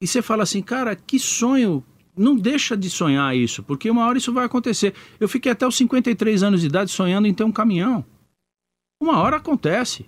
e 0.00 0.06
você 0.06 0.22
fala 0.22 0.44
assim, 0.44 0.62
cara, 0.62 0.94
que 0.94 1.18
sonho. 1.18 1.82
Não 2.16 2.34
deixa 2.36 2.74
de 2.76 2.88
sonhar 2.88 3.36
isso, 3.36 3.62
porque 3.62 3.90
uma 3.90 4.06
hora 4.06 4.16
isso 4.16 4.32
vai 4.32 4.46
acontecer. 4.46 4.94
Eu 5.20 5.28
fiquei 5.28 5.52
até 5.52 5.66
os 5.66 5.76
53 5.76 6.42
anos 6.42 6.60
de 6.62 6.66
idade 6.68 6.90
sonhando 6.90 7.26
em 7.26 7.34
ter 7.34 7.44
um 7.44 7.52
caminhão. 7.52 8.02
Uma 9.02 9.18
hora 9.20 9.36
acontece. 9.36 10.06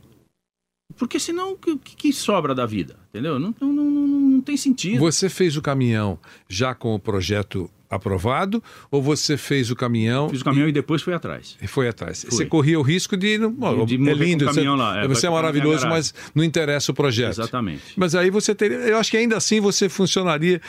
Porque 0.99 1.21
senão, 1.21 1.53
o 1.53 1.57
que, 1.57 1.77
que 1.77 2.13
sobra 2.13 2.55
da 2.55 2.67
vida? 2.67 2.97
Entendeu? 3.11 3.39
Não, 3.39 3.55
não, 3.61 3.73
não, 3.73 3.85
não, 3.85 4.41
tem 4.41 4.57
sentido. 4.57 4.99
Você 4.99 5.29
fez 5.29 5.57
o 5.57 5.63
caminhão 5.63 6.19
já 6.49 6.75
com 6.75 6.95
o 6.95 6.99
projeto 6.99 7.71
aprovado 7.91 8.63
ou 8.91 9.01
você 9.03 9.39
fez 9.39 9.71
o 9.71 9.77
caminhão 9.77 10.29
Fiz 10.29 10.43
o 10.43 10.45
caminhão 10.45 10.69
e 10.69 10.73
depois 10.73 11.01
fui 11.01 11.15
atrás. 11.15 11.57
e 11.63 11.67
foi 11.67 11.89
atrás? 11.89 12.21
Fui. 12.21 12.31
Você 12.31 12.45
corria 12.45 12.79
o 12.79 12.83
risco 12.83 13.17
de... 13.17 13.39
Bom, 13.39 13.87
De 13.87 13.95
é 13.95 13.99
morrer 13.99 14.13
com 14.15 14.23
lindo, 14.25 14.45
o 14.45 14.49
caminhão 14.49 14.77
você, 14.77 14.83
lá, 14.83 14.99
é, 15.05 15.09
você 15.09 15.27
é 15.27 15.31
pra 15.31 15.31
minha 15.31 15.43
maravilhoso, 15.43 15.89
mas 15.89 16.15
não 16.35 16.45
interessa 16.45 16.93
o 16.93 16.95
projeto. 16.95 17.31
Exatamente. 17.31 17.83
Mas 17.97 18.15
aí 18.15 18.29
você 18.29 18.55
teria... 18.55 18.77
Eu 18.77 18.99
acho 18.99 19.11
que 19.11 19.17
ainda 19.17 19.39
assim 19.39 19.59
você 19.59 19.89
funcionaria 19.89 20.61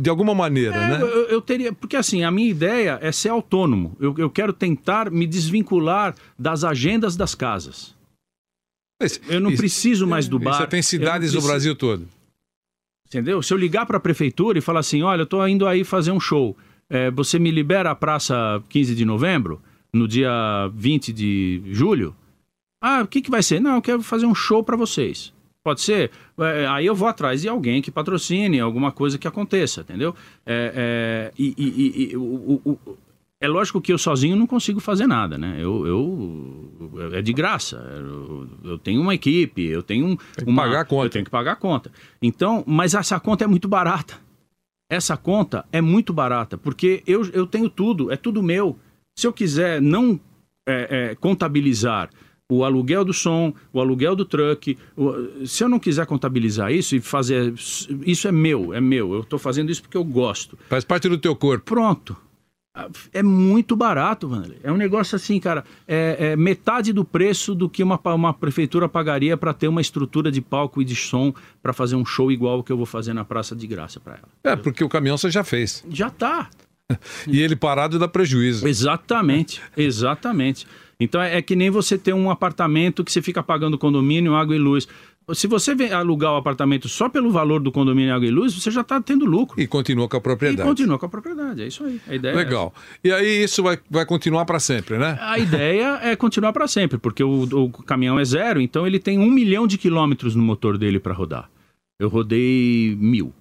de 0.00 0.08
alguma 0.08 0.34
maneira, 0.34 0.76
É, 0.76 0.88
né? 0.90 1.02
eu, 1.02 1.08
eu 1.28 1.40
teria. 1.40 1.72
Porque 1.72 1.96
assim, 1.96 2.22
a 2.22 2.30
minha 2.30 2.48
ideia 2.48 2.98
é 3.02 3.10
ser 3.10 3.30
autônomo. 3.30 3.96
Eu, 3.98 4.14
eu 4.16 4.30
quero 4.30 4.52
tentar 4.52 5.10
me 5.10 5.26
desvincular 5.26 6.14
das 6.38 6.62
agendas 6.62 7.16
das 7.16 7.34
casas. 7.34 7.97
Mas- 9.00 9.20
Eu 9.28 9.40
não 9.40 9.50
e- 9.50 9.56
preciso 9.56 10.06
mais 10.06 10.26
do 10.28 10.38
bar. 10.38 10.58
Você 10.58 10.66
tem 10.66 10.82
cidades 10.82 11.30
preciso- 11.30 11.46
Brasil 11.46 11.74
todo. 11.76 12.06
Entendeu? 13.06 13.42
Se 13.42 13.52
eu 13.54 13.58
ligar 13.58 13.86
para 13.86 13.96
a 13.96 14.00
prefeitura 14.00 14.58
e 14.58 14.60
falar 14.60 14.80
assim: 14.80 15.02
olha, 15.02 15.22
eu 15.22 15.26
tô 15.26 15.46
indo 15.46 15.66
aí 15.66 15.82
fazer 15.84 16.10
um 16.12 16.20
show, 16.20 16.56
é, 16.90 17.10
você 17.10 17.38
me 17.38 17.50
libera 17.50 17.90
a 17.90 17.94
praça 17.94 18.62
15 18.68 18.94
de 18.94 19.04
novembro, 19.04 19.60
no 19.92 20.06
dia 20.06 20.30
20 20.74 21.12
de 21.12 21.62
julho? 21.70 22.14
Ah, 22.82 23.02
o 23.02 23.06
que, 23.08 23.22
que 23.22 23.30
vai 23.30 23.42
ser? 23.42 23.60
Não, 23.60 23.76
eu 23.76 23.82
quero 23.82 24.02
fazer 24.02 24.26
um 24.26 24.34
show 24.34 24.62
para 24.62 24.76
vocês. 24.76 25.32
Pode 25.64 25.80
ser? 25.80 26.10
É, 26.38 26.66
aí 26.66 26.86
eu 26.86 26.94
vou 26.94 27.08
atrás 27.08 27.40
de 27.42 27.48
alguém 27.48 27.82
que 27.82 27.90
patrocine, 27.90 28.60
alguma 28.60 28.92
coisa 28.92 29.18
que 29.18 29.26
aconteça, 29.26 29.80
entendeu? 29.80 30.14
É, 30.46 31.32
e, 31.38 31.54
e- 31.56 31.64
e- 31.66 32.12
e 32.12 32.16
o- 32.16 32.22
o- 32.64 32.78
o- 32.86 32.98
é 33.40 33.46
lógico 33.48 33.80
que 33.80 33.92
eu 33.92 33.98
sozinho 33.98 34.34
não 34.36 34.46
consigo 34.46 34.80
fazer 34.80 35.06
nada, 35.06 35.38
né? 35.38 35.56
Eu, 35.58 35.86
eu- 35.86 37.12
é 37.12 37.22
de 37.22 37.32
graça. 37.32 37.76
Eu, 37.76 38.48
eu 38.64 38.78
tenho 38.78 39.00
uma 39.00 39.14
equipe, 39.14 39.62
eu 39.64 39.82
tenho 39.82 40.06
um, 40.06 40.16
Tem 40.16 40.44
que 40.44 40.50
uma, 40.50 40.62
pagar 40.62 40.80
a 40.80 40.84
conta. 40.84 41.06
Eu 41.06 41.10
tenho 41.10 41.24
que 41.24 41.30
pagar 41.30 41.52
a 41.52 41.56
conta. 41.56 41.92
Então, 42.20 42.64
mas 42.66 42.94
essa 42.94 43.18
conta 43.20 43.44
é 43.44 43.46
muito 43.46 43.68
barata. 43.68 44.14
Essa 44.90 45.16
conta 45.16 45.64
é 45.70 45.80
muito 45.82 46.12
barata, 46.14 46.56
porque 46.56 47.02
eu, 47.06 47.22
eu 47.32 47.46
tenho 47.46 47.68
tudo, 47.68 48.10
é 48.10 48.16
tudo 48.16 48.42
meu. 48.42 48.76
Se 49.18 49.26
eu 49.26 49.32
quiser 49.32 49.82
não 49.82 50.18
é, 50.66 51.10
é, 51.10 51.14
contabilizar 51.14 52.08
o 52.50 52.64
aluguel 52.64 53.04
do 53.04 53.12
som, 53.12 53.52
o 53.72 53.80
aluguel 53.80 54.16
do 54.16 54.24
truck, 54.24 54.78
o- 54.96 55.46
se 55.46 55.62
eu 55.62 55.68
não 55.68 55.78
quiser 55.78 56.06
contabilizar 56.06 56.72
isso 56.72 56.96
e 56.96 57.00
fazer. 57.00 57.52
Isso 58.06 58.26
é 58.26 58.32
meu, 58.32 58.72
é 58.72 58.80
meu. 58.80 59.12
Eu 59.12 59.20
estou 59.20 59.38
fazendo 59.38 59.70
isso 59.70 59.82
porque 59.82 59.96
eu 59.96 60.04
gosto. 60.04 60.58
Faz 60.70 60.84
parte 60.84 61.08
do 61.08 61.18
teu 61.18 61.36
corpo. 61.36 61.64
Pronto. 61.66 62.16
É 63.12 63.22
muito 63.22 63.74
barato, 63.74 64.28
mano. 64.28 64.54
É 64.62 64.70
um 64.70 64.76
negócio 64.76 65.16
assim, 65.16 65.40
cara. 65.40 65.64
É, 65.86 66.16
é 66.32 66.36
metade 66.36 66.92
do 66.92 67.04
preço 67.04 67.54
do 67.54 67.68
que 67.68 67.82
uma, 67.82 68.00
uma 68.14 68.32
prefeitura 68.32 68.88
pagaria 68.88 69.36
para 69.36 69.52
ter 69.52 69.68
uma 69.68 69.80
estrutura 69.80 70.30
de 70.30 70.40
palco 70.40 70.80
e 70.80 70.84
de 70.84 70.94
som 70.94 71.32
para 71.62 71.72
fazer 71.72 71.96
um 71.96 72.04
show 72.04 72.30
igual 72.30 72.60
o 72.60 72.62
que 72.62 72.70
eu 72.70 72.76
vou 72.76 72.86
fazer 72.86 73.12
na 73.12 73.24
praça 73.24 73.56
de 73.56 73.66
graça 73.66 73.98
para 73.98 74.14
ela. 74.14 74.28
É, 74.44 74.56
porque 74.56 74.84
o 74.84 74.88
caminhão 74.88 75.16
você 75.18 75.30
já 75.30 75.42
fez. 75.42 75.84
Já 75.90 76.10
tá. 76.10 76.48
E 77.26 77.42
ele 77.42 77.54
parado 77.54 77.98
dá 77.98 78.08
prejuízo. 78.08 78.66
Exatamente, 78.66 79.60
exatamente. 79.76 80.66
Então 81.00 81.20
é, 81.22 81.38
é 81.38 81.42
que 81.42 81.54
nem 81.54 81.70
você 81.70 81.96
ter 81.96 82.12
um 82.12 82.30
apartamento 82.30 83.04
que 83.04 83.12
você 83.12 83.22
fica 83.22 83.42
pagando 83.42 83.78
condomínio, 83.78 84.34
água 84.34 84.56
e 84.56 84.58
luz. 84.58 84.88
se 85.32 85.46
você 85.46 85.72
alugar 85.92 86.32
o 86.32 86.36
apartamento 86.36 86.88
só 86.88 87.08
pelo 87.08 87.30
valor 87.30 87.60
do 87.60 87.70
condomínio 87.70 88.14
Água 88.14 88.26
e 88.26 88.30
Luz, 88.30 88.54
você 88.54 88.70
já 88.70 88.80
está 88.80 89.00
tendo 89.00 89.24
lucro. 89.24 89.60
E 89.60 89.66
continua 89.66 90.08
com 90.08 90.16
a 90.16 90.18
E 90.18 90.22
propriedade. 90.22 90.68
continua 90.68 90.98
com 90.98 91.06
a 91.06 91.08
propriedade, 91.08 91.62
é 91.62 91.66
isso 91.66 91.84
aí. 91.84 92.00
A 92.08 92.14
ideia 92.14 92.32
é 92.32 92.36
Legal. 92.36 92.74
E 93.04 93.12
aí 93.12 93.44
isso 93.44 93.62
vai, 93.62 93.78
vai 93.90 94.04
continuar 94.06 94.44
para 94.44 94.58
sempre, 94.58 94.98
né? 94.98 95.18
A 95.20 95.38
ideia 95.38 96.00
é 96.02 96.16
continuar 96.16 96.52
para 96.52 96.66
sempre, 96.66 96.98
porque 96.98 97.22
o, 97.22 97.42
o 97.42 97.70
caminhão 97.70 98.18
é 98.18 98.24
zero, 98.24 98.60
então 98.60 98.86
ele 98.86 98.98
tem 98.98 99.18
um 99.18 99.30
milhão 99.30 99.66
de 99.66 99.78
quilômetros 99.78 100.34
no 100.34 100.42
motor 100.42 100.76
dele 100.78 100.98
para 100.98 101.12
rodar. 101.14 101.48
Eu 102.00 102.08
rodei 102.08 102.96
mil. 102.98 103.32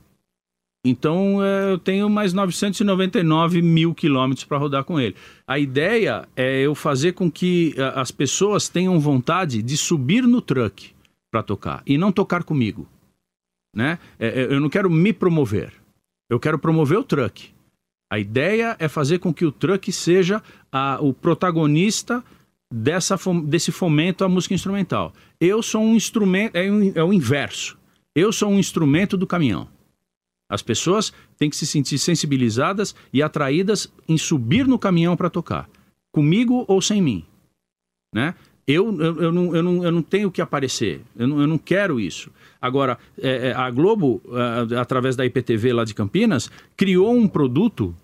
Então 0.89 1.43
é, 1.43 1.71
eu 1.73 1.77
tenho 1.77 2.09
mais 2.09 2.33
999 2.33 3.61
mil 3.61 3.93
quilômetros 3.93 4.45
para 4.45 4.57
rodar 4.57 4.83
com 4.83 4.99
ele. 4.99 5.15
A 5.45 5.59
ideia 5.59 6.27
é 6.35 6.61
eu 6.61 6.73
fazer 6.73 7.13
com 7.13 7.29
que 7.29 7.75
a- 7.77 8.01
as 8.01 8.11
pessoas 8.11 8.69
tenham 8.69 8.99
vontade 8.99 9.61
de 9.61 9.75
subir 9.75 10.23
no 10.23 10.41
truck 10.41 10.91
para 11.31 11.43
tocar 11.43 11.83
e 11.85 11.97
não 11.97 12.11
tocar 12.11 12.43
comigo. 12.43 12.87
Né? 13.75 13.99
É, 14.17 14.27
é, 14.27 14.43
eu 14.53 14.59
não 14.61 14.69
quero 14.69 14.89
me 14.89 15.11
promover. 15.11 15.73
Eu 16.29 16.39
quero 16.39 16.57
promover 16.57 16.97
o 16.97 17.03
truck. 17.03 17.49
A 18.11 18.17
ideia 18.17 18.75
é 18.79 18.87
fazer 18.87 19.19
com 19.19 19.33
que 19.33 19.45
o 19.45 19.51
truck 19.51 19.91
seja 19.91 20.41
a- 20.71 20.99
o 21.01 21.13
protagonista 21.13 22.23
dessa, 22.73 23.17
desse 23.43 23.71
fomento 23.71 24.23
à 24.23 24.29
música 24.29 24.53
instrumental. 24.53 25.13
Eu 25.39 25.61
sou 25.61 25.81
um 25.83 25.95
instrumento, 25.95 26.55
é, 26.55 26.71
o- 26.71 26.91
é 26.97 27.03
o 27.03 27.11
inverso. 27.13 27.77
Eu 28.15 28.31
sou 28.31 28.49
um 28.49 28.57
instrumento 28.59 29.17
do 29.17 29.27
caminhão. 29.27 29.67
As 30.49 30.61
pessoas 30.61 31.11
têm 31.37 31.49
que 31.49 31.55
se 31.55 31.65
sentir 31.65 31.97
sensibilizadas 31.97 32.95
e 33.11 33.21
atraídas 33.21 33.91
em 34.07 34.17
subir 34.17 34.67
no 34.67 34.79
caminhão 34.79 35.17
para 35.17 35.29
tocar, 35.29 35.69
comigo 36.11 36.63
ou 36.67 36.81
sem 36.81 37.01
mim. 37.01 37.25
Né? 38.13 38.33
Eu, 38.65 38.99
eu, 39.01 39.21
eu, 39.21 39.31
não, 39.31 39.55
eu, 39.55 39.63
não, 39.63 39.83
eu 39.83 39.91
não 39.91 40.01
tenho 40.01 40.29
que 40.29 40.41
aparecer, 40.41 41.01
eu 41.15 41.27
não, 41.27 41.41
eu 41.41 41.47
não 41.47 41.57
quero 41.57 41.99
isso. 41.99 42.31
Agora, 42.61 42.97
é, 43.17 43.49
é, 43.49 43.53
a 43.53 43.69
Globo, 43.71 44.21
através 44.77 45.15
da 45.15 45.25
IPTV 45.25 45.71
lá 45.71 45.85
de 45.85 45.93
Campinas, 45.93 46.51
criou 46.75 47.15
um 47.15 47.27
produto 47.27 47.95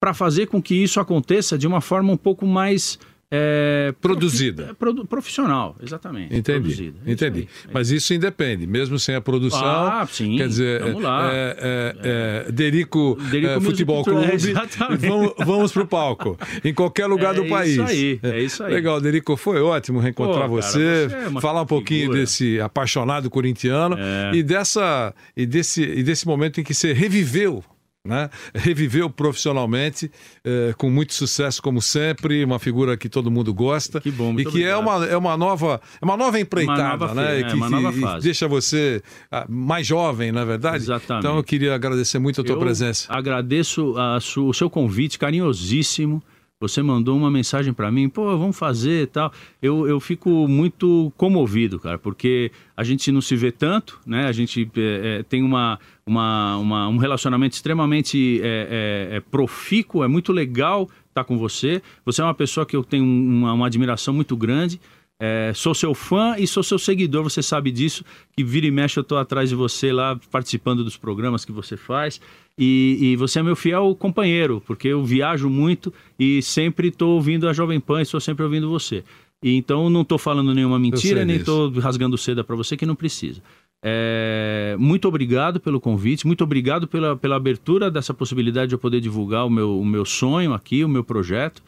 para 0.00 0.14
fazer 0.14 0.46
com 0.46 0.62
que 0.62 0.74
isso 0.74 1.00
aconteça 1.00 1.58
de 1.58 1.66
uma 1.66 1.80
forma 1.80 2.12
um 2.12 2.16
pouco 2.16 2.46
mais. 2.46 2.98
É, 3.30 3.92
Produzida. 4.00 4.68
é, 4.70 4.74
produ- 4.74 5.04
profissional, 5.06 5.76
exatamente. 5.82 6.34
Entendi. 6.34 6.60
Produzida. 6.60 6.98
É 7.04 7.12
isso 7.12 7.24
Entendi. 7.24 7.40
aí. 7.40 7.70
Mas 7.72 7.90
isso 7.90 8.14
independe, 8.14 8.66
mesmo 8.66 8.98
sem 8.98 9.14
a 9.14 9.20
produção. 9.20 9.60
Ah, 9.64 10.06
sim. 10.10 10.36
Quer 10.36 10.48
dizer, 10.48 10.80
Vamos 10.82 11.02
lá. 11.02 11.30
é, 11.32 11.56
é, 11.60 12.46
é, 12.48 12.52
Derico, 12.52 13.18
Derico 13.30 13.52
é, 13.52 13.60
Futebol 13.60 14.02
Clube. 14.04 14.24
é, 14.30 14.34
exatamente. 14.34 15.06
vamos, 15.06 15.32
vamos 15.38 15.72
pro 15.72 15.86
palco. 15.86 16.38
Em 16.64 16.72
qualquer 16.72 17.06
lugar 17.06 17.32
É 17.34 17.36
do 17.36 17.42
isso 17.44 17.50
país. 17.54 17.78
aí, 17.80 18.20
é 18.22 18.40
isso 18.42 18.62
aí. 18.64 18.72
Legal, 18.72 19.00
Derico, 19.00 19.36
foi 19.36 19.60
ótimo 19.60 19.98
reencontrar 20.00 20.48
Pô, 20.48 20.56
cara, 20.56 20.62
você, 20.62 21.08
você 21.08 21.14
é 21.16 21.28
uma 21.28 21.40
falar 21.40 21.62
um 21.62 21.66
pouquinho 21.66 22.00
figura. 22.02 22.20
desse 22.20 22.60
apaixonado 22.60 23.28
corintiano 23.28 23.96
É. 23.98 24.32
e, 24.34 24.42
dessa, 24.42 25.14
e, 25.36 25.44
desse, 25.44 25.82
e 25.82 26.02
desse 26.02 26.26
momento 26.26 26.60
em 26.60 26.64
que 26.64 26.72
você 26.74 26.92
reviveu. 26.92 27.62
Né? 28.06 28.30
Reviveu 28.54 29.10
profissionalmente, 29.10 30.10
eh, 30.44 30.72
com 30.78 30.88
muito 30.88 31.12
sucesso, 31.12 31.60
como 31.60 31.82
sempre, 31.82 32.42
uma 32.44 32.58
figura 32.58 32.96
que 32.96 33.08
todo 33.08 33.30
mundo 33.30 33.52
gosta. 33.52 34.00
Que 34.00 34.10
bom, 34.10 34.34
E 34.38 34.44
que 34.44 34.64
é 34.64 34.76
uma, 34.76 35.04
é 35.04 35.16
uma 35.16 35.36
nova 35.36 35.80
é 36.00 36.04
uma 36.04 36.16
nova 36.16 36.38
empreitada, 36.40 37.06
nova 37.08 37.14
né? 37.14 37.40
é, 37.40 37.44
que, 37.44 37.54
uma 37.54 37.68
nova 37.68 37.92
fase. 37.92 38.24
deixa 38.24 38.46
você 38.48 39.02
ah, 39.30 39.44
mais 39.48 39.86
jovem, 39.86 40.32
na 40.32 40.44
verdade. 40.44 40.76
Exatamente. 40.76 41.24
Então 41.26 41.36
eu 41.36 41.42
queria 41.44 41.74
agradecer 41.74 42.18
muito 42.18 42.40
a 42.40 42.44
tua 42.44 42.54
Eu 42.54 42.60
presença. 42.60 43.06
Agradeço 43.12 43.94
a 43.98 44.20
su- 44.20 44.48
o 44.48 44.54
seu 44.54 44.70
convite 44.70 45.18
carinhosíssimo. 45.18 46.22
Você 46.60 46.82
mandou 46.82 47.16
uma 47.16 47.30
mensagem 47.30 47.72
para 47.72 47.88
mim, 47.88 48.08
pô, 48.08 48.36
vamos 48.36 48.58
fazer 48.58 49.02
e 49.02 49.06
tal. 49.06 49.32
Eu, 49.62 49.86
eu 49.86 50.00
fico 50.00 50.48
muito 50.48 51.12
comovido, 51.16 51.78
cara, 51.78 51.98
porque 51.98 52.50
a 52.76 52.82
gente 52.82 53.12
não 53.12 53.20
se 53.20 53.36
vê 53.36 53.52
tanto, 53.52 54.00
né? 54.04 54.26
A 54.26 54.32
gente 54.32 54.68
é, 54.76 55.18
é, 55.20 55.22
tem 55.22 55.44
uma, 55.44 55.78
uma, 56.04 56.56
uma- 56.56 56.88
um 56.88 56.96
relacionamento 56.96 57.54
extremamente 57.54 58.40
é, 58.42 59.08
é, 59.12 59.16
é 59.18 59.20
profícuo, 59.20 60.02
é 60.02 60.08
muito 60.08 60.32
legal 60.32 60.88
estar 61.08 61.22
com 61.22 61.38
você. 61.38 61.80
Você 62.04 62.20
é 62.22 62.24
uma 62.24 62.34
pessoa 62.34 62.66
que 62.66 62.74
eu 62.74 62.82
tenho 62.82 63.04
uma, 63.04 63.52
uma 63.52 63.66
admiração 63.68 64.12
muito 64.12 64.36
grande. 64.36 64.80
É, 65.20 65.52
sou 65.54 65.74
seu 65.74 65.94
fã 65.94 66.36
e 66.38 66.46
sou 66.46 66.62
seu 66.64 66.78
seguidor, 66.78 67.22
você 67.22 67.40
sabe 67.40 67.70
disso. 67.70 68.04
Que 68.36 68.42
vira 68.42 68.66
e 68.66 68.70
mexe 68.72 68.98
eu 68.98 69.02
estou 69.02 69.18
atrás 69.18 69.48
de 69.48 69.54
você 69.54 69.92
lá, 69.92 70.18
participando 70.28 70.82
dos 70.82 70.96
programas 70.96 71.44
que 71.44 71.52
você 71.52 71.76
faz. 71.76 72.20
E, 72.58 72.98
e 73.00 73.16
você 73.16 73.38
é 73.38 73.42
meu 73.42 73.54
fiel 73.54 73.94
companheiro, 73.94 74.60
porque 74.66 74.88
eu 74.88 75.04
viajo 75.04 75.48
muito 75.48 75.92
e 76.18 76.42
sempre 76.42 76.88
estou 76.88 77.14
ouvindo 77.14 77.48
a 77.48 77.52
Jovem 77.52 77.78
Pan 77.78 78.00
e 78.00 78.02
estou 78.02 78.20
sempre 78.20 78.44
ouvindo 78.44 78.68
você. 78.68 79.04
E 79.42 79.56
então 79.56 79.88
não 79.88 80.02
estou 80.02 80.18
falando 80.18 80.52
nenhuma 80.52 80.78
mentira, 80.78 81.24
nem 81.24 81.36
estou 81.36 81.70
rasgando 81.70 82.18
seda 82.18 82.42
para 82.42 82.56
você 82.56 82.76
que 82.76 82.84
não 82.84 82.96
precisa. 82.96 83.40
É, 83.80 84.74
muito 84.78 85.06
obrigado 85.06 85.60
pelo 85.60 85.80
convite, 85.80 86.26
muito 86.26 86.42
obrigado 86.42 86.88
pela, 86.88 87.16
pela 87.16 87.36
abertura 87.36 87.88
dessa 87.90 88.12
possibilidade 88.12 88.70
de 88.70 88.74
eu 88.74 88.78
poder 88.78 89.00
divulgar 89.00 89.46
o 89.46 89.50
meu, 89.50 89.78
o 89.78 89.86
meu 89.86 90.04
sonho 90.04 90.52
aqui, 90.52 90.84
o 90.84 90.88
meu 90.88 91.04
projeto. 91.04 91.62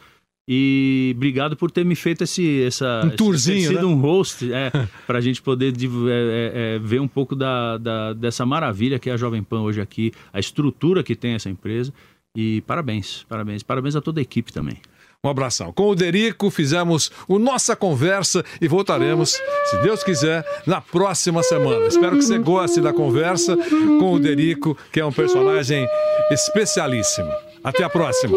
E 0.53 1.13
obrigado 1.17 1.57
por 1.57 1.71
ter 1.71 1.85
me 1.85 1.95
feito 1.95 2.25
esse, 2.25 2.65
essa, 2.65 3.03
Um 3.05 3.11
tourzinho, 3.11 3.69
ter 3.69 3.77
sido 3.77 3.87
né? 3.89 3.95
um 3.95 4.01
host, 4.01 4.53
é, 4.53 4.73
para 5.07 5.19
a 5.19 5.21
gente 5.21 5.41
poder 5.41 5.73
é, 5.73 5.77
é, 5.77 6.75
é, 6.75 6.79
ver 6.81 7.01
um 7.01 7.07
pouco 7.07 7.37
da, 7.37 7.79
da- 7.79 8.13
dessa 8.15 8.45
maravilha 8.45 8.99
que 8.99 9.09
é 9.09 9.13
a 9.13 9.17
Jovem 9.17 9.45
Pan 9.45 9.61
hoje 9.61 9.81
aqui, 9.81 10.11
a 10.33 10.41
estrutura 10.41 11.05
que 11.05 11.15
tem 11.15 11.35
essa 11.35 11.49
empresa. 11.49 11.95
E 12.37 12.63
parabéns, 12.63 13.25
parabéns, 13.29 13.63
parabéns 13.63 13.95
a 13.95 14.01
toda 14.01 14.21
a 14.21 14.23
equipe 14.23 14.53
também. 14.53 14.79
Um 15.23 15.29
abração. 15.29 15.73
Com 15.73 15.89
o 15.91 15.95
Derico 15.95 16.51
fizemos 16.51 17.13
o 17.29 17.39
Nossa 17.39 17.77
Conversa 17.77 18.45
e 18.61 18.67
voltaremos, 18.67 19.39
se 19.67 19.77
Deus 19.85 20.03
quiser, 20.03 20.45
na 20.67 20.81
próxima 20.81 21.45
semana. 21.45 21.87
Espero 21.87 22.17
que 22.17 22.23
você 22.23 22.39
goste 22.39 22.81
da 22.81 22.93
conversa 22.93 23.57
com 24.01 24.15
o 24.15 24.19
Derico, 24.19 24.77
que 24.93 24.99
é 24.99 25.05
um 25.05 25.13
personagem 25.13 25.87
especialíssimo. 26.33 27.31
Até 27.63 27.85
a 27.85 27.91
próxima. 27.91 28.37